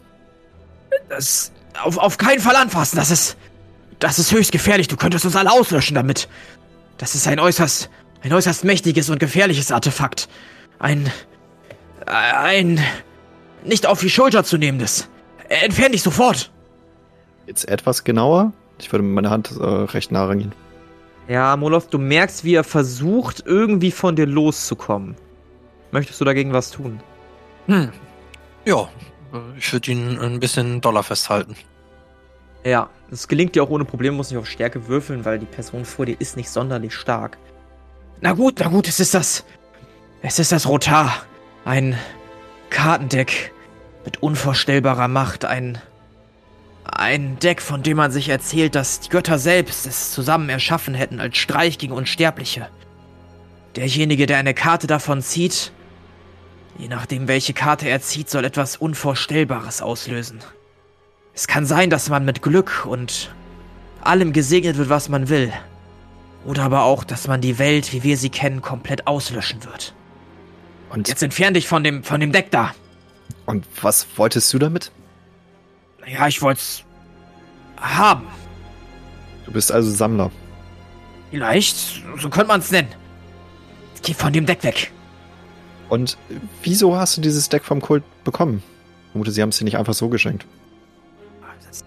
[1.11, 2.97] Das auf, auf keinen Fall anfassen.
[2.97, 3.37] Das ist
[3.99, 4.89] das ist höchst gefährlich.
[4.89, 6.31] Du könntest uns alle auslöschen damit.
[6.97, 7.91] Das ist ein äußerst
[8.23, 10.31] ein äußerst mächtiges und gefährliches Artefakt.
[10.79, 11.13] Ein.
[12.07, 12.81] ein.
[13.65, 15.11] nicht auf die Schulter zu nehmendes.
[15.51, 16.51] Entfern dich sofort!
[17.47, 18.55] Jetzt etwas genauer?
[18.79, 20.55] Ich würde mit meiner Hand äh, recht nah rangehen.
[21.29, 25.17] Ja, Moloth, du merkst, wie er versucht, irgendwie von dir loszukommen.
[25.91, 26.99] Möchtest du dagegen was tun?
[27.67, 27.93] Hm.
[28.65, 28.89] Ja,
[29.59, 31.57] ich würde ihn ein bisschen doller festhalten.
[32.65, 35.85] Ja, das gelingt dir auch ohne Probleme, muss nicht auf Stärke würfeln, weil die Person
[35.85, 37.37] vor dir ist nicht sonderlich stark.
[38.21, 39.45] Na gut, na gut, es ist das.
[40.23, 41.13] Es ist das Rotar.
[41.65, 41.99] Ein
[42.71, 43.53] Kartendeck
[44.05, 45.45] mit unvorstellbarer Macht.
[45.45, 45.79] Ein.
[46.85, 51.19] Ein Deck, von dem man sich erzählt, dass die Götter selbst es zusammen erschaffen hätten
[51.19, 52.69] als Streich gegen Unsterbliche.
[53.75, 55.73] Derjenige, der eine Karte davon zieht,
[56.79, 60.41] je nachdem welche Karte er zieht, soll etwas Unvorstellbares auslösen.
[61.35, 63.35] Es kann sein, dass man mit Glück und
[64.01, 65.53] allem gesegnet wird, was man will.
[66.45, 69.95] Oder aber auch, dass man die Welt, wie wir sie kennen, komplett auslöschen wird.
[70.91, 72.75] Und jetzt entfern dich von dem, von dem Deck da.
[73.47, 74.93] Und was wolltest du damit?
[76.07, 76.85] Ja, ich wollte es
[77.81, 78.27] haben.
[79.45, 80.31] Du bist also Sammler.
[81.31, 82.89] Vielleicht, so könnte man es nennen.
[84.03, 84.93] Geh von dem Deck weg.
[85.89, 86.17] Und
[86.63, 88.63] wieso hast du dieses Deck vom Kult bekommen?
[89.07, 90.47] Ich vermute, sie haben es dir nicht einfach so geschenkt.
[91.67, 91.85] Das,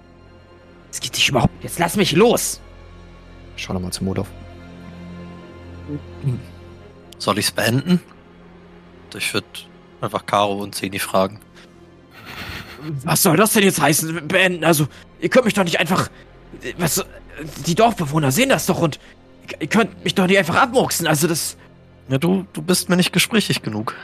[0.90, 1.52] das geht dich überhaupt.
[1.62, 2.62] Jetzt lass mich los!
[3.56, 4.28] Schau nochmal zu Modov.
[7.18, 8.02] Soll ich es beenden?
[9.16, 9.48] Ich würde
[10.02, 11.40] einfach Caro und Zeni fragen.
[13.04, 14.28] Was soll das denn jetzt heißen?
[14.28, 14.64] Beenden?
[14.64, 14.88] Also,
[15.20, 16.10] ihr könnt mich doch nicht einfach.
[16.78, 17.04] Was.
[17.66, 19.00] Die Dorfbewohner sehen das doch und.
[19.60, 21.08] Ihr könnt mich doch nicht einfach abmurksen.
[21.08, 21.58] Also, das.
[22.10, 23.96] Ja, du, du bist mir nicht gesprächig genug.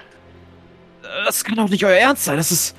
[1.26, 2.38] Das kann doch nicht euer Ernst sein.
[2.38, 2.76] Das ist.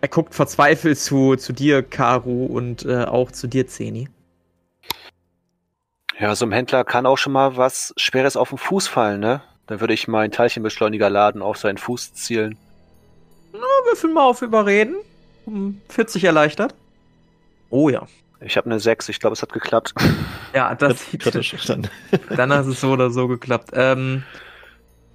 [0.00, 4.08] Er guckt verzweifelt zu, zu dir, Karu, und äh, auch zu dir, Zeni.
[6.18, 9.42] Ja, so ein Händler kann auch schon mal was Schweres auf den Fuß fallen, ne?
[9.66, 12.58] Dann würde ich meinen Teilchenbeschleuniger laden, auf seinen Fuß zielen.
[13.52, 14.96] Na, würfel mal auf Überreden.
[15.46, 16.74] Um 40 erleichtert.
[17.70, 18.06] Oh ja.
[18.40, 19.94] Ich habe eine 6, ich glaube, es hat geklappt.
[20.54, 21.88] Ja, das kritisch dann.
[22.36, 23.70] dann hat es so oder so geklappt.
[23.72, 24.22] Ähm,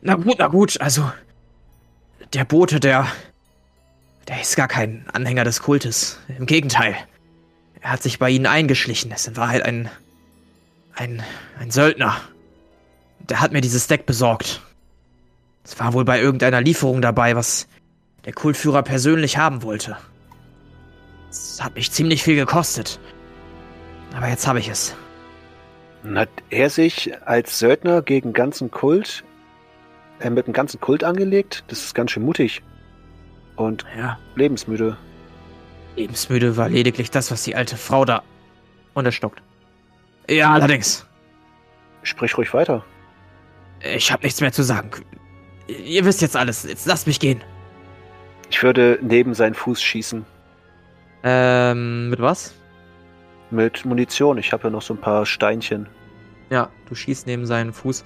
[0.01, 1.11] na gut, na gut, also
[2.33, 3.07] der Bote, der
[4.27, 6.19] der ist gar kein Anhänger des Kultes.
[6.37, 6.95] Im Gegenteil.
[7.81, 9.11] Er hat sich bei ihnen eingeschlichen.
[9.11, 9.89] Es war halt ein
[10.93, 11.23] ein,
[11.59, 12.17] ein Söldner.
[13.19, 14.61] Der hat mir dieses Deck besorgt.
[15.63, 17.67] Es war wohl bei irgendeiner Lieferung dabei, was
[18.25, 19.97] der Kultführer persönlich haben wollte.
[21.29, 22.99] Es hat mich ziemlich viel gekostet.
[24.15, 24.95] Aber jetzt habe ich es.
[26.15, 29.23] Hat er sich als Söldner gegen ganzen Kult,
[30.19, 31.63] äh, mit dem ganzen Kult angelegt?
[31.67, 32.61] Das ist ganz schön mutig.
[33.55, 34.17] Und ja.
[34.35, 34.97] lebensmüde.
[35.95, 38.23] Lebensmüde war lediglich das, was die alte Frau da.
[38.93, 39.41] Und er stockt.
[40.29, 41.05] Ja, allerdings.
[42.03, 42.85] Sprich ruhig weiter.
[43.81, 44.91] Ich habe nichts mehr zu sagen.
[45.67, 46.63] Ihr wisst jetzt alles.
[46.63, 47.43] Jetzt lasst mich gehen.
[48.49, 50.25] Ich würde neben seinen Fuß schießen.
[51.23, 52.53] Ähm, mit was?
[53.51, 54.37] Mit Munition.
[54.37, 55.87] Ich habe ja noch so ein paar Steinchen.
[56.49, 58.03] Ja, du schießt neben seinen Fuß.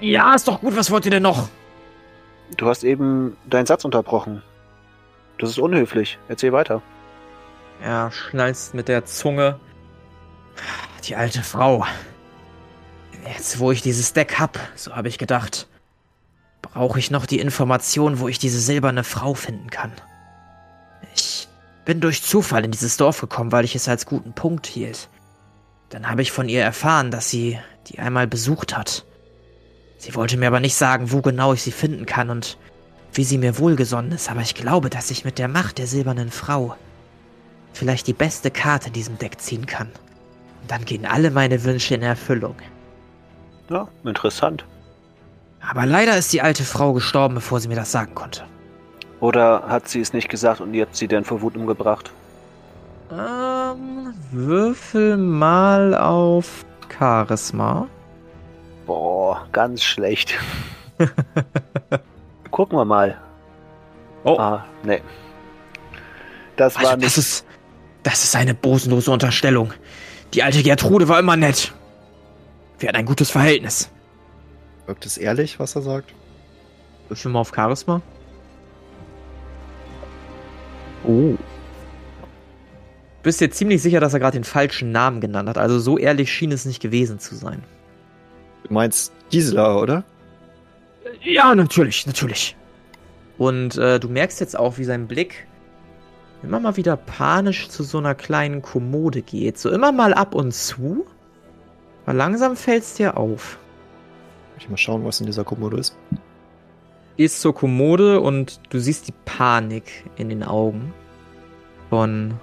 [0.00, 0.76] Ja, ist doch gut.
[0.76, 1.48] Was wollt ihr denn noch?
[2.56, 4.42] Du hast eben deinen Satz unterbrochen.
[5.38, 6.18] Das ist unhöflich.
[6.28, 6.82] Erzähl weiter.
[7.82, 9.58] Er schnalzt mit der Zunge.
[11.04, 11.84] Die alte Frau.
[13.26, 15.68] Jetzt, wo ich dieses Deck hab, so habe ich gedacht,
[16.60, 19.92] brauche ich noch die Information, wo ich diese silberne Frau finden kann.
[21.14, 21.48] Ich
[21.84, 25.08] bin durch Zufall in dieses Dorf gekommen, weil ich es als guten Punkt hielt.
[25.88, 27.58] Dann habe ich von ihr erfahren, dass sie
[27.88, 29.04] die einmal besucht hat.
[29.98, 32.58] Sie wollte mir aber nicht sagen, wo genau ich sie finden kann und
[33.12, 36.30] wie sie mir wohlgesonnen ist, aber ich glaube, dass ich mit der Macht der silbernen
[36.30, 36.76] Frau
[37.72, 39.88] vielleicht die beste Karte in diesem Deck ziehen kann.
[40.62, 42.56] Und dann gehen alle meine Wünsche in Erfüllung.
[43.68, 44.64] Ja, interessant.
[45.60, 48.44] Aber leider ist die alte Frau gestorben, bevor sie mir das sagen konnte.
[49.22, 52.10] Oder hat sie es nicht gesagt und ihr habt sie denn vor Wut umgebracht?
[53.12, 57.86] Ähm, würfel mal auf Charisma.
[58.84, 60.34] Boah, ganz schlecht.
[62.50, 63.16] Gucken wir mal.
[64.24, 64.36] Oh.
[64.40, 65.00] Ah, nee.
[66.56, 67.06] Das also, war nicht.
[67.06, 67.46] Das ist,
[68.02, 69.72] das ist eine bosenlose Unterstellung.
[70.34, 71.72] Die alte Gertrude war immer nett.
[72.80, 73.88] Wir hatten ein gutes Verhältnis.
[74.86, 76.12] Wirkt es ehrlich, was er sagt?
[77.08, 78.02] Würfel mal auf Charisma.
[81.04, 81.36] Oh.
[81.36, 85.58] Du bist dir ziemlich sicher, dass er gerade den falschen Namen genannt hat.
[85.58, 87.62] Also so ehrlich schien es nicht gewesen zu sein.
[88.64, 90.04] Du meinst Gisela, oder?
[91.22, 92.56] Ja, natürlich, natürlich.
[93.38, 95.46] Und äh, du merkst jetzt auch, wie sein Blick
[96.42, 99.58] immer mal wieder panisch zu so einer kleinen Kommode geht.
[99.58, 101.06] So immer mal ab und zu.
[102.04, 103.58] Aber langsam fällt es dir auf.
[104.58, 105.96] Ich mal schauen, was in dieser Kommode ist.
[107.16, 110.92] Gehst zur Kommode und du siehst die Panik in den Augen
[111.90, 112.34] von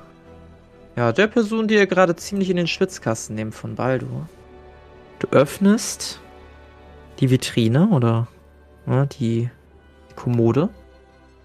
[0.96, 4.28] ja, der Person, die ihr gerade ziemlich in den Schwitzkasten nehmt von Baldur.
[5.20, 6.20] Du öffnest
[7.20, 8.28] die Vitrine oder
[8.86, 9.50] ja, die
[10.16, 10.70] Kommode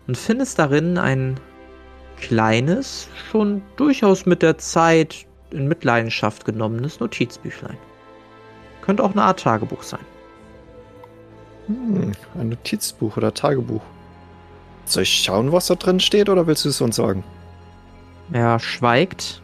[0.07, 1.39] und findest darin ein
[2.17, 7.77] kleines, schon durchaus mit der Zeit in Mitleidenschaft genommenes Notizbüchlein.
[8.83, 10.05] Könnte auch eine Art Tagebuch sein.
[11.67, 13.83] Hm, ein Notizbuch oder Tagebuch.
[14.85, 17.25] Soll ich schauen, was da drin steht, oder willst du es uns sagen?
[18.33, 19.43] Er schweigt.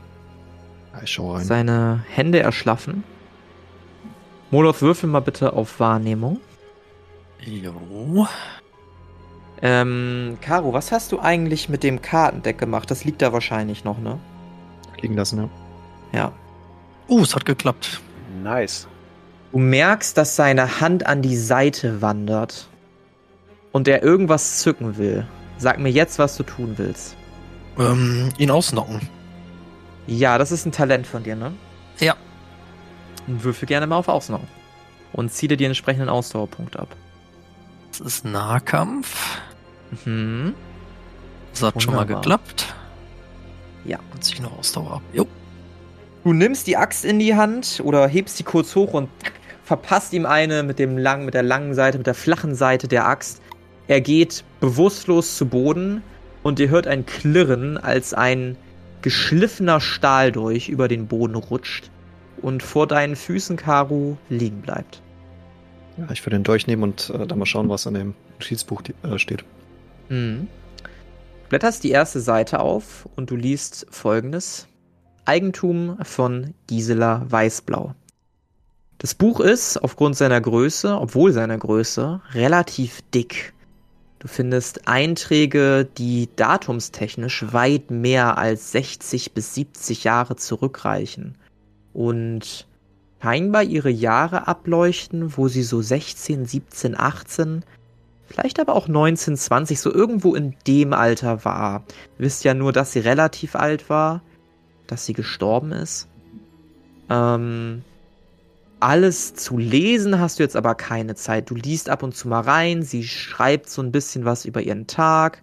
[0.92, 1.44] Ja, ich schau rein.
[1.44, 3.04] Seine Hände erschlaffen.
[4.50, 6.40] Moloth, würfel mal bitte auf Wahrnehmung.
[7.40, 8.26] Jo.
[9.62, 12.90] Ähm, Caro, was hast du eigentlich mit dem Kartendeck gemacht?
[12.90, 14.18] Das liegt da wahrscheinlich noch, ne?
[15.00, 15.38] Liegen lassen,
[16.12, 16.18] ja.
[16.18, 16.32] Ja.
[17.08, 18.00] Oh, es hat geklappt.
[18.42, 18.88] Nice.
[19.52, 22.68] Du merkst, dass seine Hand an die Seite wandert
[23.72, 25.26] und er irgendwas zücken will.
[25.58, 27.16] Sag mir jetzt, was du tun willst.
[27.78, 29.00] Ähm, ihn ausnocken.
[30.06, 31.52] Ja, das ist ein Talent von dir, ne?
[31.98, 32.16] Ja.
[33.26, 34.48] Und würfel gerne mal auf Ausnocken.
[35.12, 36.96] Und zieh dir die entsprechenden Ausdauerpunkte ab.
[37.90, 39.40] Das ist Nahkampf.
[40.04, 40.54] Mhm.
[41.52, 41.82] Das hat Wunderbar.
[41.82, 42.74] schon mal geklappt.
[43.84, 43.98] Ja.
[44.12, 45.02] Und zieh noch Ausdauer ab.
[45.12, 45.26] Jo.
[46.22, 49.08] Du nimmst die Axt in die Hand oder hebst sie kurz hoch und
[49.70, 53.06] verpasst ihm eine mit dem langen, mit der langen Seite, mit der flachen Seite der
[53.06, 53.40] Axt.
[53.86, 56.02] Er geht bewusstlos zu Boden
[56.42, 58.56] und ihr hört ein Klirren, als ein
[59.02, 61.88] geschliffener Stahl durch über den Boden rutscht
[62.42, 65.02] und vor deinen Füßen, Karu, liegen bleibt.
[65.98, 69.18] Ja, ich würde den durchnehmen und äh, dann mal schauen, was an dem Notizbuch äh,
[69.20, 69.44] steht.
[70.08, 70.48] Mhm.
[71.48, 74.66] Blätterst die erste Seite auf und du liest folgendes:
[75.26, 77.94] Eigentum von Gisela Weißblau.
[79.00, 83.54] Das Buch ist aufgrund seiner Größe, obwohl seiner Größe, relativ dick.
[84.18, 91.38] Du findest Einträge, die datumstechnisch weit mehr als 60 bis 70 Jahre zurückreichen
[91.94, 92.66] und
[93.22, 97.64] scheinbar ihre Jahre ableuchten, wo sie so 16, 17, 18,
[98.26, 101.84] vielleicht aber auch 19, 20, so irgendwo in dem Alter war.
[102.18, 104.20] Du wisst ja nur, dass sie relativ alt war,
[104.86, 106.06] dass sie gestorben ist.
[107.08, 107.82] Ähm,
[108.80, 111.50] alles zu lesen hast du jetzt aber keine Zeit.
[111.50, 114.86] Du liest ab und zu mal rein, sie schreibt so ein bisschen was über ihren
[114.86, 115.42] Tag.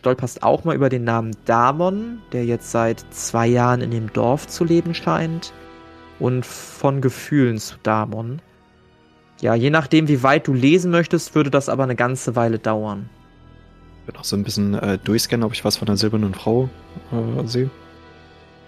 [0.00, 4.48] Stolperst auch mal über den Namen Damon, der jetzt seit zwei Jahren in dem Dorf
[4.48, 5.52] zu leben scheint.
[6.18, 8.40] Und von Gefühlen zu Damon.
[9.40, 13.08] Ja, je nachdem, wie weit du lesen möchtest, würde das aber eine ganze Weile dauern.
[14.00, 16.68] Ich würde auch so ein bisschen äh, durchscannen, ob ich was von der silbernen Frau
[17.10, 17.70] äh, sehe.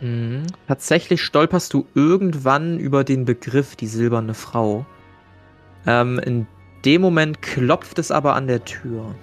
[0.04, 0.48] Mhm.
[0.68, 4.84] Tatsächlich stolperst du irgendwann über den Begriff die silberne Frau.
[5.86, 6.46] Ähm, in
[6.84, 9.14] dem Moment klopft es aber an der Tür.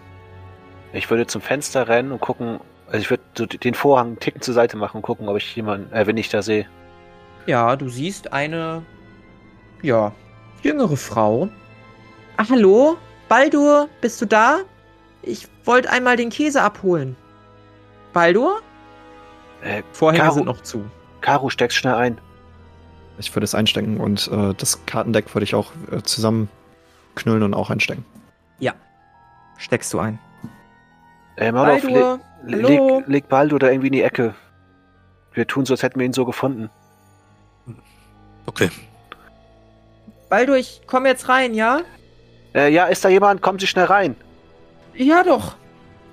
[0.92, 4.42] Ich würde zum Fenster rennen und gucken, also ich würde so den Vorhang einen Ticken
[4.42, 6.66] zur Seite machen und gucken, ob ich jemanden, äh, wenn ich da sehe.
[7.46, 8.82] Ja, du siehst eine,
[9.84, 10.12] ja,
[10.64, 11.48] jüngere Frau.
[12.38, 12.98] Ach, hallo?
[13.30, 14.62] Baldur, bist du da?
[15.22, 17.16] Ich wollte einmal den Käse abholen.
[18.14, 18.62] Baldur?
[19.62, 20.86] Äh, Vorhänge Karo, sind noch zu.
[21.22, 22.20] Karo, steck's schnell ein.
[23.18, 27.70] Ich würde es einstecken und äh, das Kartendeck würde ich auch äh, zusammenknüllen und auch
[27.70, 28.06] einstecken.
[28.60, 28.74] Ja.
[29.58, 30.20] Steckst du ein.
[31.38, 34.34] Äh, Marlof, Baldur, le leg, leg Baldur da irgendwie in die Ecke.
[35.34, 36.70] Wir tun so, als hätten wir ihn so gefunden.
[38.46, 38.70] Okay.
[40.30, 41.82] Baldur, ich komme jetzt rein, ja?
[42.54, 43.42] Äh, ja, ist da jemand?
[43.42, 44.16] Kommen Sie schnell rein.
[44.94, 45.56] Ja, doch.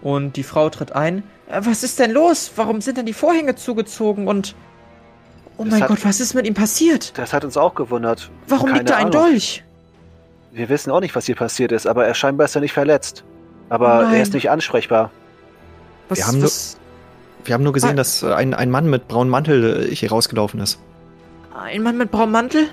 [0.03, 1.23] Und die Frau tritt ein.
[1.49, 2.53] Äh, was ist denn los?
[2.57, 4.55] Warum sind denn die Vorhänge zugezogen und.
[5.57, 7.19] Oh das mein hat, Gott, was ist mit ihm passiert?
[7.19, 8.31] Das hat uns auch gewundert.
[8.47, 9.31] Warum Keine liegt da ein Ahnung.
[9.31, 9.65] Dolch?
[10.53, 13.25] Wir wissen auch nicht, was hier passiert ist, aber er scheinbar ist ja nicht verletzt.
[13.69, 15.11] Aber oh er ist nicht ansprechbar.
[16.09, 16.77] Was, wir, haben was?
[16.77, 17.95] Nur, wir haben nur gesehen, ah.
[17.95, 20.79] dass äh, ein, ein Mann mit braunem Mantel äh, hier rausgelaufen ist.
[21.55, 22.69] Ein Mann mit braunem Mantel?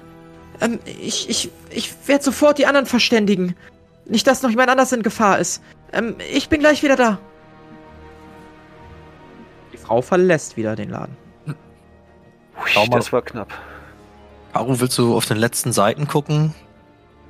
[0.62, 3.56] Ähm, ich, ich, ich werde sofort die anderen verständigen.
[4.06, 5.62] Nicht, dass noch jemand anders in Gefahr ist.
[5.92, 7.18] Ähm, ich bin gleich wieder da.
[9.74, 11.18] Die Frau verlässt wieder den Laden.
[11.48, 13.54] Ui, das war knapp.
[14.54, 16.54] Caro, willst du auf den letzten Seiten gucken?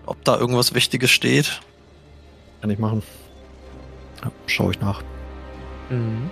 [0.06, 1.62] Ob da irgendwas Wichtiges steht?
[2.62, 3.02] Kann ich machen.
[4.24, 5.02] Ja, schau ich nach.
[5.90, 6.30] Mhm.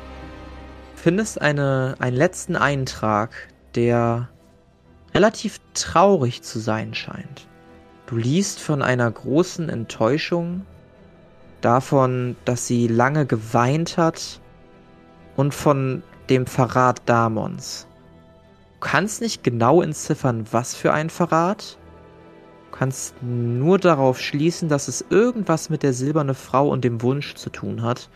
[0.96, 3.32] Findest eine, einen letzten Eintrag,
[3.76, 4.30] der
[5.14, 7.48] relativ traurig zu sein scheint.
[8.06, 10.66] Du liest von einer großen Enttäuschung,
[11.64, 14.39] davon, dass sie lange geweint hat
[15.36, 17.88] und von dem Verrat Damons.
[18.74, 21.78] Du kannst nicht genau entziffern, was für ein Verrat.
[22.70, 27.36] Du kannst nur darauf schließen, dass es irgendwas mit der silbernen Frau und dem Wunsch
[27.36, 28.10] zu tun hat.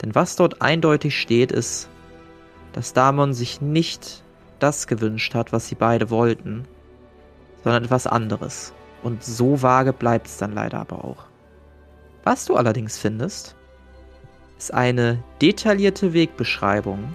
[0.00, 1.88] Denn was dort eindeutig steht, ist,
[2.72, 4.22] dass Damon sich nicht
[4.60, 6.66] das gewünscht hat, was sie beide wollten,
[7.62, 8.72] sondern etwas anderes.
[9.04, 11.26] Und so vage bleibt es dann leider aber auch.
[12.24, 13.54] Was du allerdings findest,
[14.58, 17.14] ist eine detaillierte Wegbeschreibung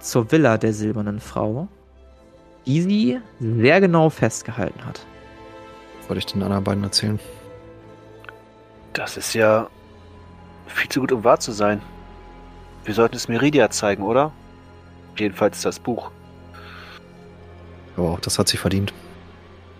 [0.00, 1.68] zur Villa der silbernen Frau,
[2.66, 5.06] die sie sehr genau festgehalten hat.
[6.08, 7.20] Wollte ich den anderen beiden erzählen?
[8.92, 9.68] Das ist ja
[10.66, 11.80] viel zu gut, um wahr zu sein.
[12.84, 14.32] Wir sollten es Meridia zeigen, oder?
[15.16, 16.10] Jedenfalls das Buch.
[17.96, 18.92] Aber auch das hat sie verdient.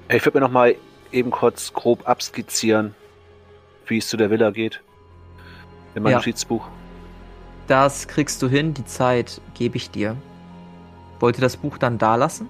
[0.09, 0.77] Ich würde mir noch mal
[1.13, 2.95] eben kurz grob abskizzieren,
[3.87, 4.81] wie es zu der Villa geht.
[5.95, 6.19] In meinem ja.
[6.19, 6.67] Notizbuch.
[7.67, 10.17] Das kriegst du hin, die Zeit gebe ich dir.
[11.21, 12.49] Wollt ihr das Buch dann da lassen?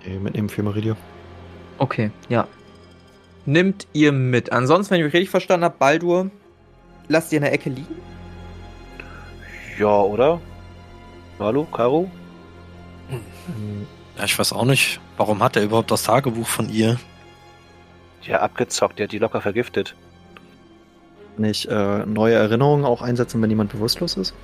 [0.00, 0.96] Okay, mitnehmen für Meridio.
[1.78, 2.46] Okay, ja.
[3.46, 4.52] Nimmt ihr mit.
[4.52, 6.30] Ansonsten, wenn ich euch richtig verstanden habe, Baldur,
[7.08, 7.96] lasst ihr in der Ecke liegen?
[9.78, 10.40] Ja, oder?
[11.38, 12.10] Hallo, Caro?
[13.08, 13.86] Hm.
[14.16, 15.00] Ja, ich weiß auch nicht.
[15.16, 16.98] Warum hat er überhaupt das Tagebuch von ihr?
[18.26, 19.94] Ja, abgezockt, der hat die locker vergiftet.
[21.36, 24.34] Kann ich äh, neue Erinnerungen auch einsetzen, wenn jemand bewusstlos ist?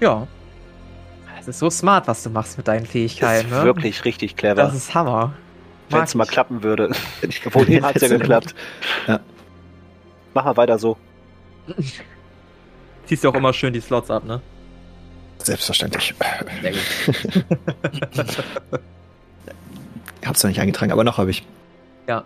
[0.00, 0.26] Ja.
[1.38, 3.48] Es ist so smart, was du machst mit deinen Fähigkeiten.
[3.48, 3.64] Das ist ne?
[3.64, 4.62] wirklich richtig clever.
[4.62, 5.34] Das ist Hammer.
[5.88, 6.90] Wenn es mal klappen würde.
[7.46, 8.54] Obwohl, hat es ja geklappt.
[9.06, 9.20] Ja.
[10.34, 10.96] Mach mal weiter so.
[13.06, 14.40] Ziehst du auch immer schön die Slots ab, ne?
[15.38, 16.14] Selbstverständlich.
[16.62, 18.44] Sehr gut.
[20.24, 21.46] Hab's noch nicht eingetragen, aber noch habe ich.
[22.06, 22.24] Ja.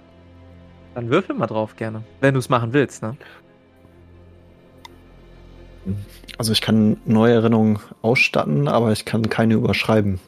[0.94, 2.02] Dann würfel mal drauf gerne.
[2.20, 3.16] Wenn du es machen willst, ne?
[6.38, 10.20] Also ich kann neue Erinnerungen ausstatten, aber ich kann keine überschreiben.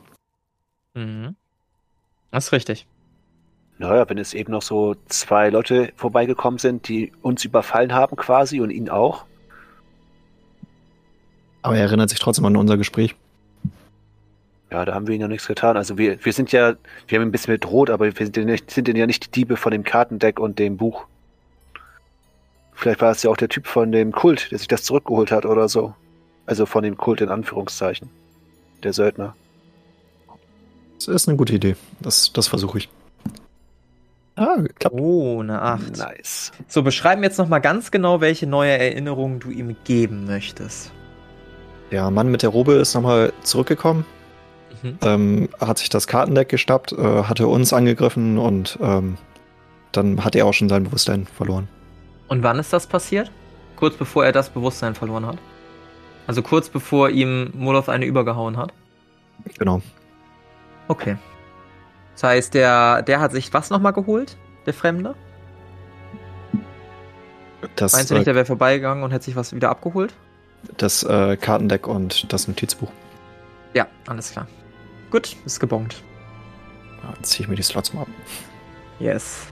[0.94, 1.36] Mhm.
[2.30, 2.86] Das ist richtig.
[3.78, 8.60] Naja, wenn es eben noch so zwei Leute vorbeigekommen sind, die uns überfallen haben quasi
[8.60, 9.26] und ihn auch,
[11.66, 13.16] aber er erinnert sich trotzdem an unser Gespräch.
[14.70, 15.76] Ja, da haben wir ihn ja nichts getan.
[15.76, 16.74] Also wir, wir sind ja,
[17.06, 19.56] wir haben ein bisschen bedroht, aber wir sind ja, nicht, sind ja nicht die Diebe
[19.56, 21.06] von dem Kartendeck und dem Buch.
[22.74, 25.46] Vielleicht war es ja auch der Typ von dem Kult, der sich das zurückgeholt hat
[25.46, 25.94] oder so.
[26.46, 28.10] Also von dem Kult in Anführungszeichen.
[28.82, 29.34] Der Söldner.
[30.96, 31.76] Das ist eine gute Idee.
[32.00, 32.88] Das, das versuche ich.
[34.36, 34.94] Ah, klappt.
[34.98, 35.96] Oh, eine 8.
[35.96, 36.52] Nice.
[36.68, 40.92] So, beschreiben jetzt nochmal ganz genau, welche neue Erinnerungen du ihm geben möchtest.
[41.90, 44.04] Der Mann mit der Robe ist nochmal zurückgekommen,
[44.82, 44.98] mhm.
[45.02, 49.16] ähm, hat sich das Kartendeck geschnappt, äh, hatte uns angegriffen und ähm,
[49.92, 51.68] dann hat er auch schon sein Bewusstsein verloren.
[52.28, 53.30] Und wann ist das passiert?
[53.76, 55.38] Kurz bevor er das Bewusstsein verloren hat?
[56.26, 58.72] Also kurz bevor ihm Moloth eine übergehauen hat?
[59.58, 59.80] Genau.
[60.88, 61.16] Okay.
[62.14, 64.36] Das heißt, der, der hat sich was nochmal geholt?
[64.64, 65.14] Der Fremde?
[67.76, 70.14] Das, Meinst du nicht, äh, der wäre vorbeigegangen und hätte sich was wieder abgeholt?
[70.78, 72.90] Das äh, Kartendeck und das Notizbuch.
[73.74, 74.46] Ja, alles klar.
[75.10, 76.02] Gut, ist gebongt.
[77.02, 78.08] Dann ziehe ich mir die Slots mal ab.
[78.98, 79.46] Yes.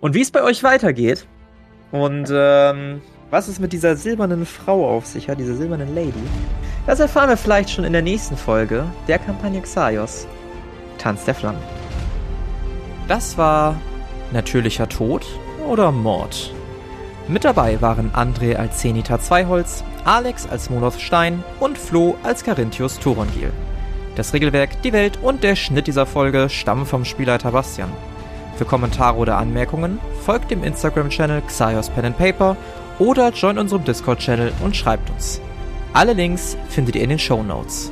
[0.00, 1.26] Und wie es bei euch weitergeht
[1.90, 3.00] und ähm,
[3.30, 6.12] was es mit dieser silbernen Frau auf sich hat, dieser silbernen Lady,
[6.86, 10.26] das erfahren wir vielleicht schon in der nächsten Folge der Kampagne Xaios.
[10.98, 11.62] Tanz der Flammen.
[13.08, 13.76] Das war
[14.32, 15.26] natürlicher Tod
[15.68, 16.52] oder Mord.
[17.28, 22.98] Mit dabei waren André als Zenita Zweiholz, Alex als Moloth Stein und Flo als Carinthius
[22.98, 23.52] Thorongil.
[24.14, 27.90] Das Regelwerk, die Welt und der Schnitt dieser Folge stammen vom Spielleiter Bastian.
[28.56, 32.56] Für Kommentare oder Anmerkungen folgt dem Instagram-Channel Xaios Pen and Paper
[32.98, 35.40] oder join unserem Discord-Channel und schreibt uns.
[35.94, 37.90] Alle Links findet ihr in den Show Notes.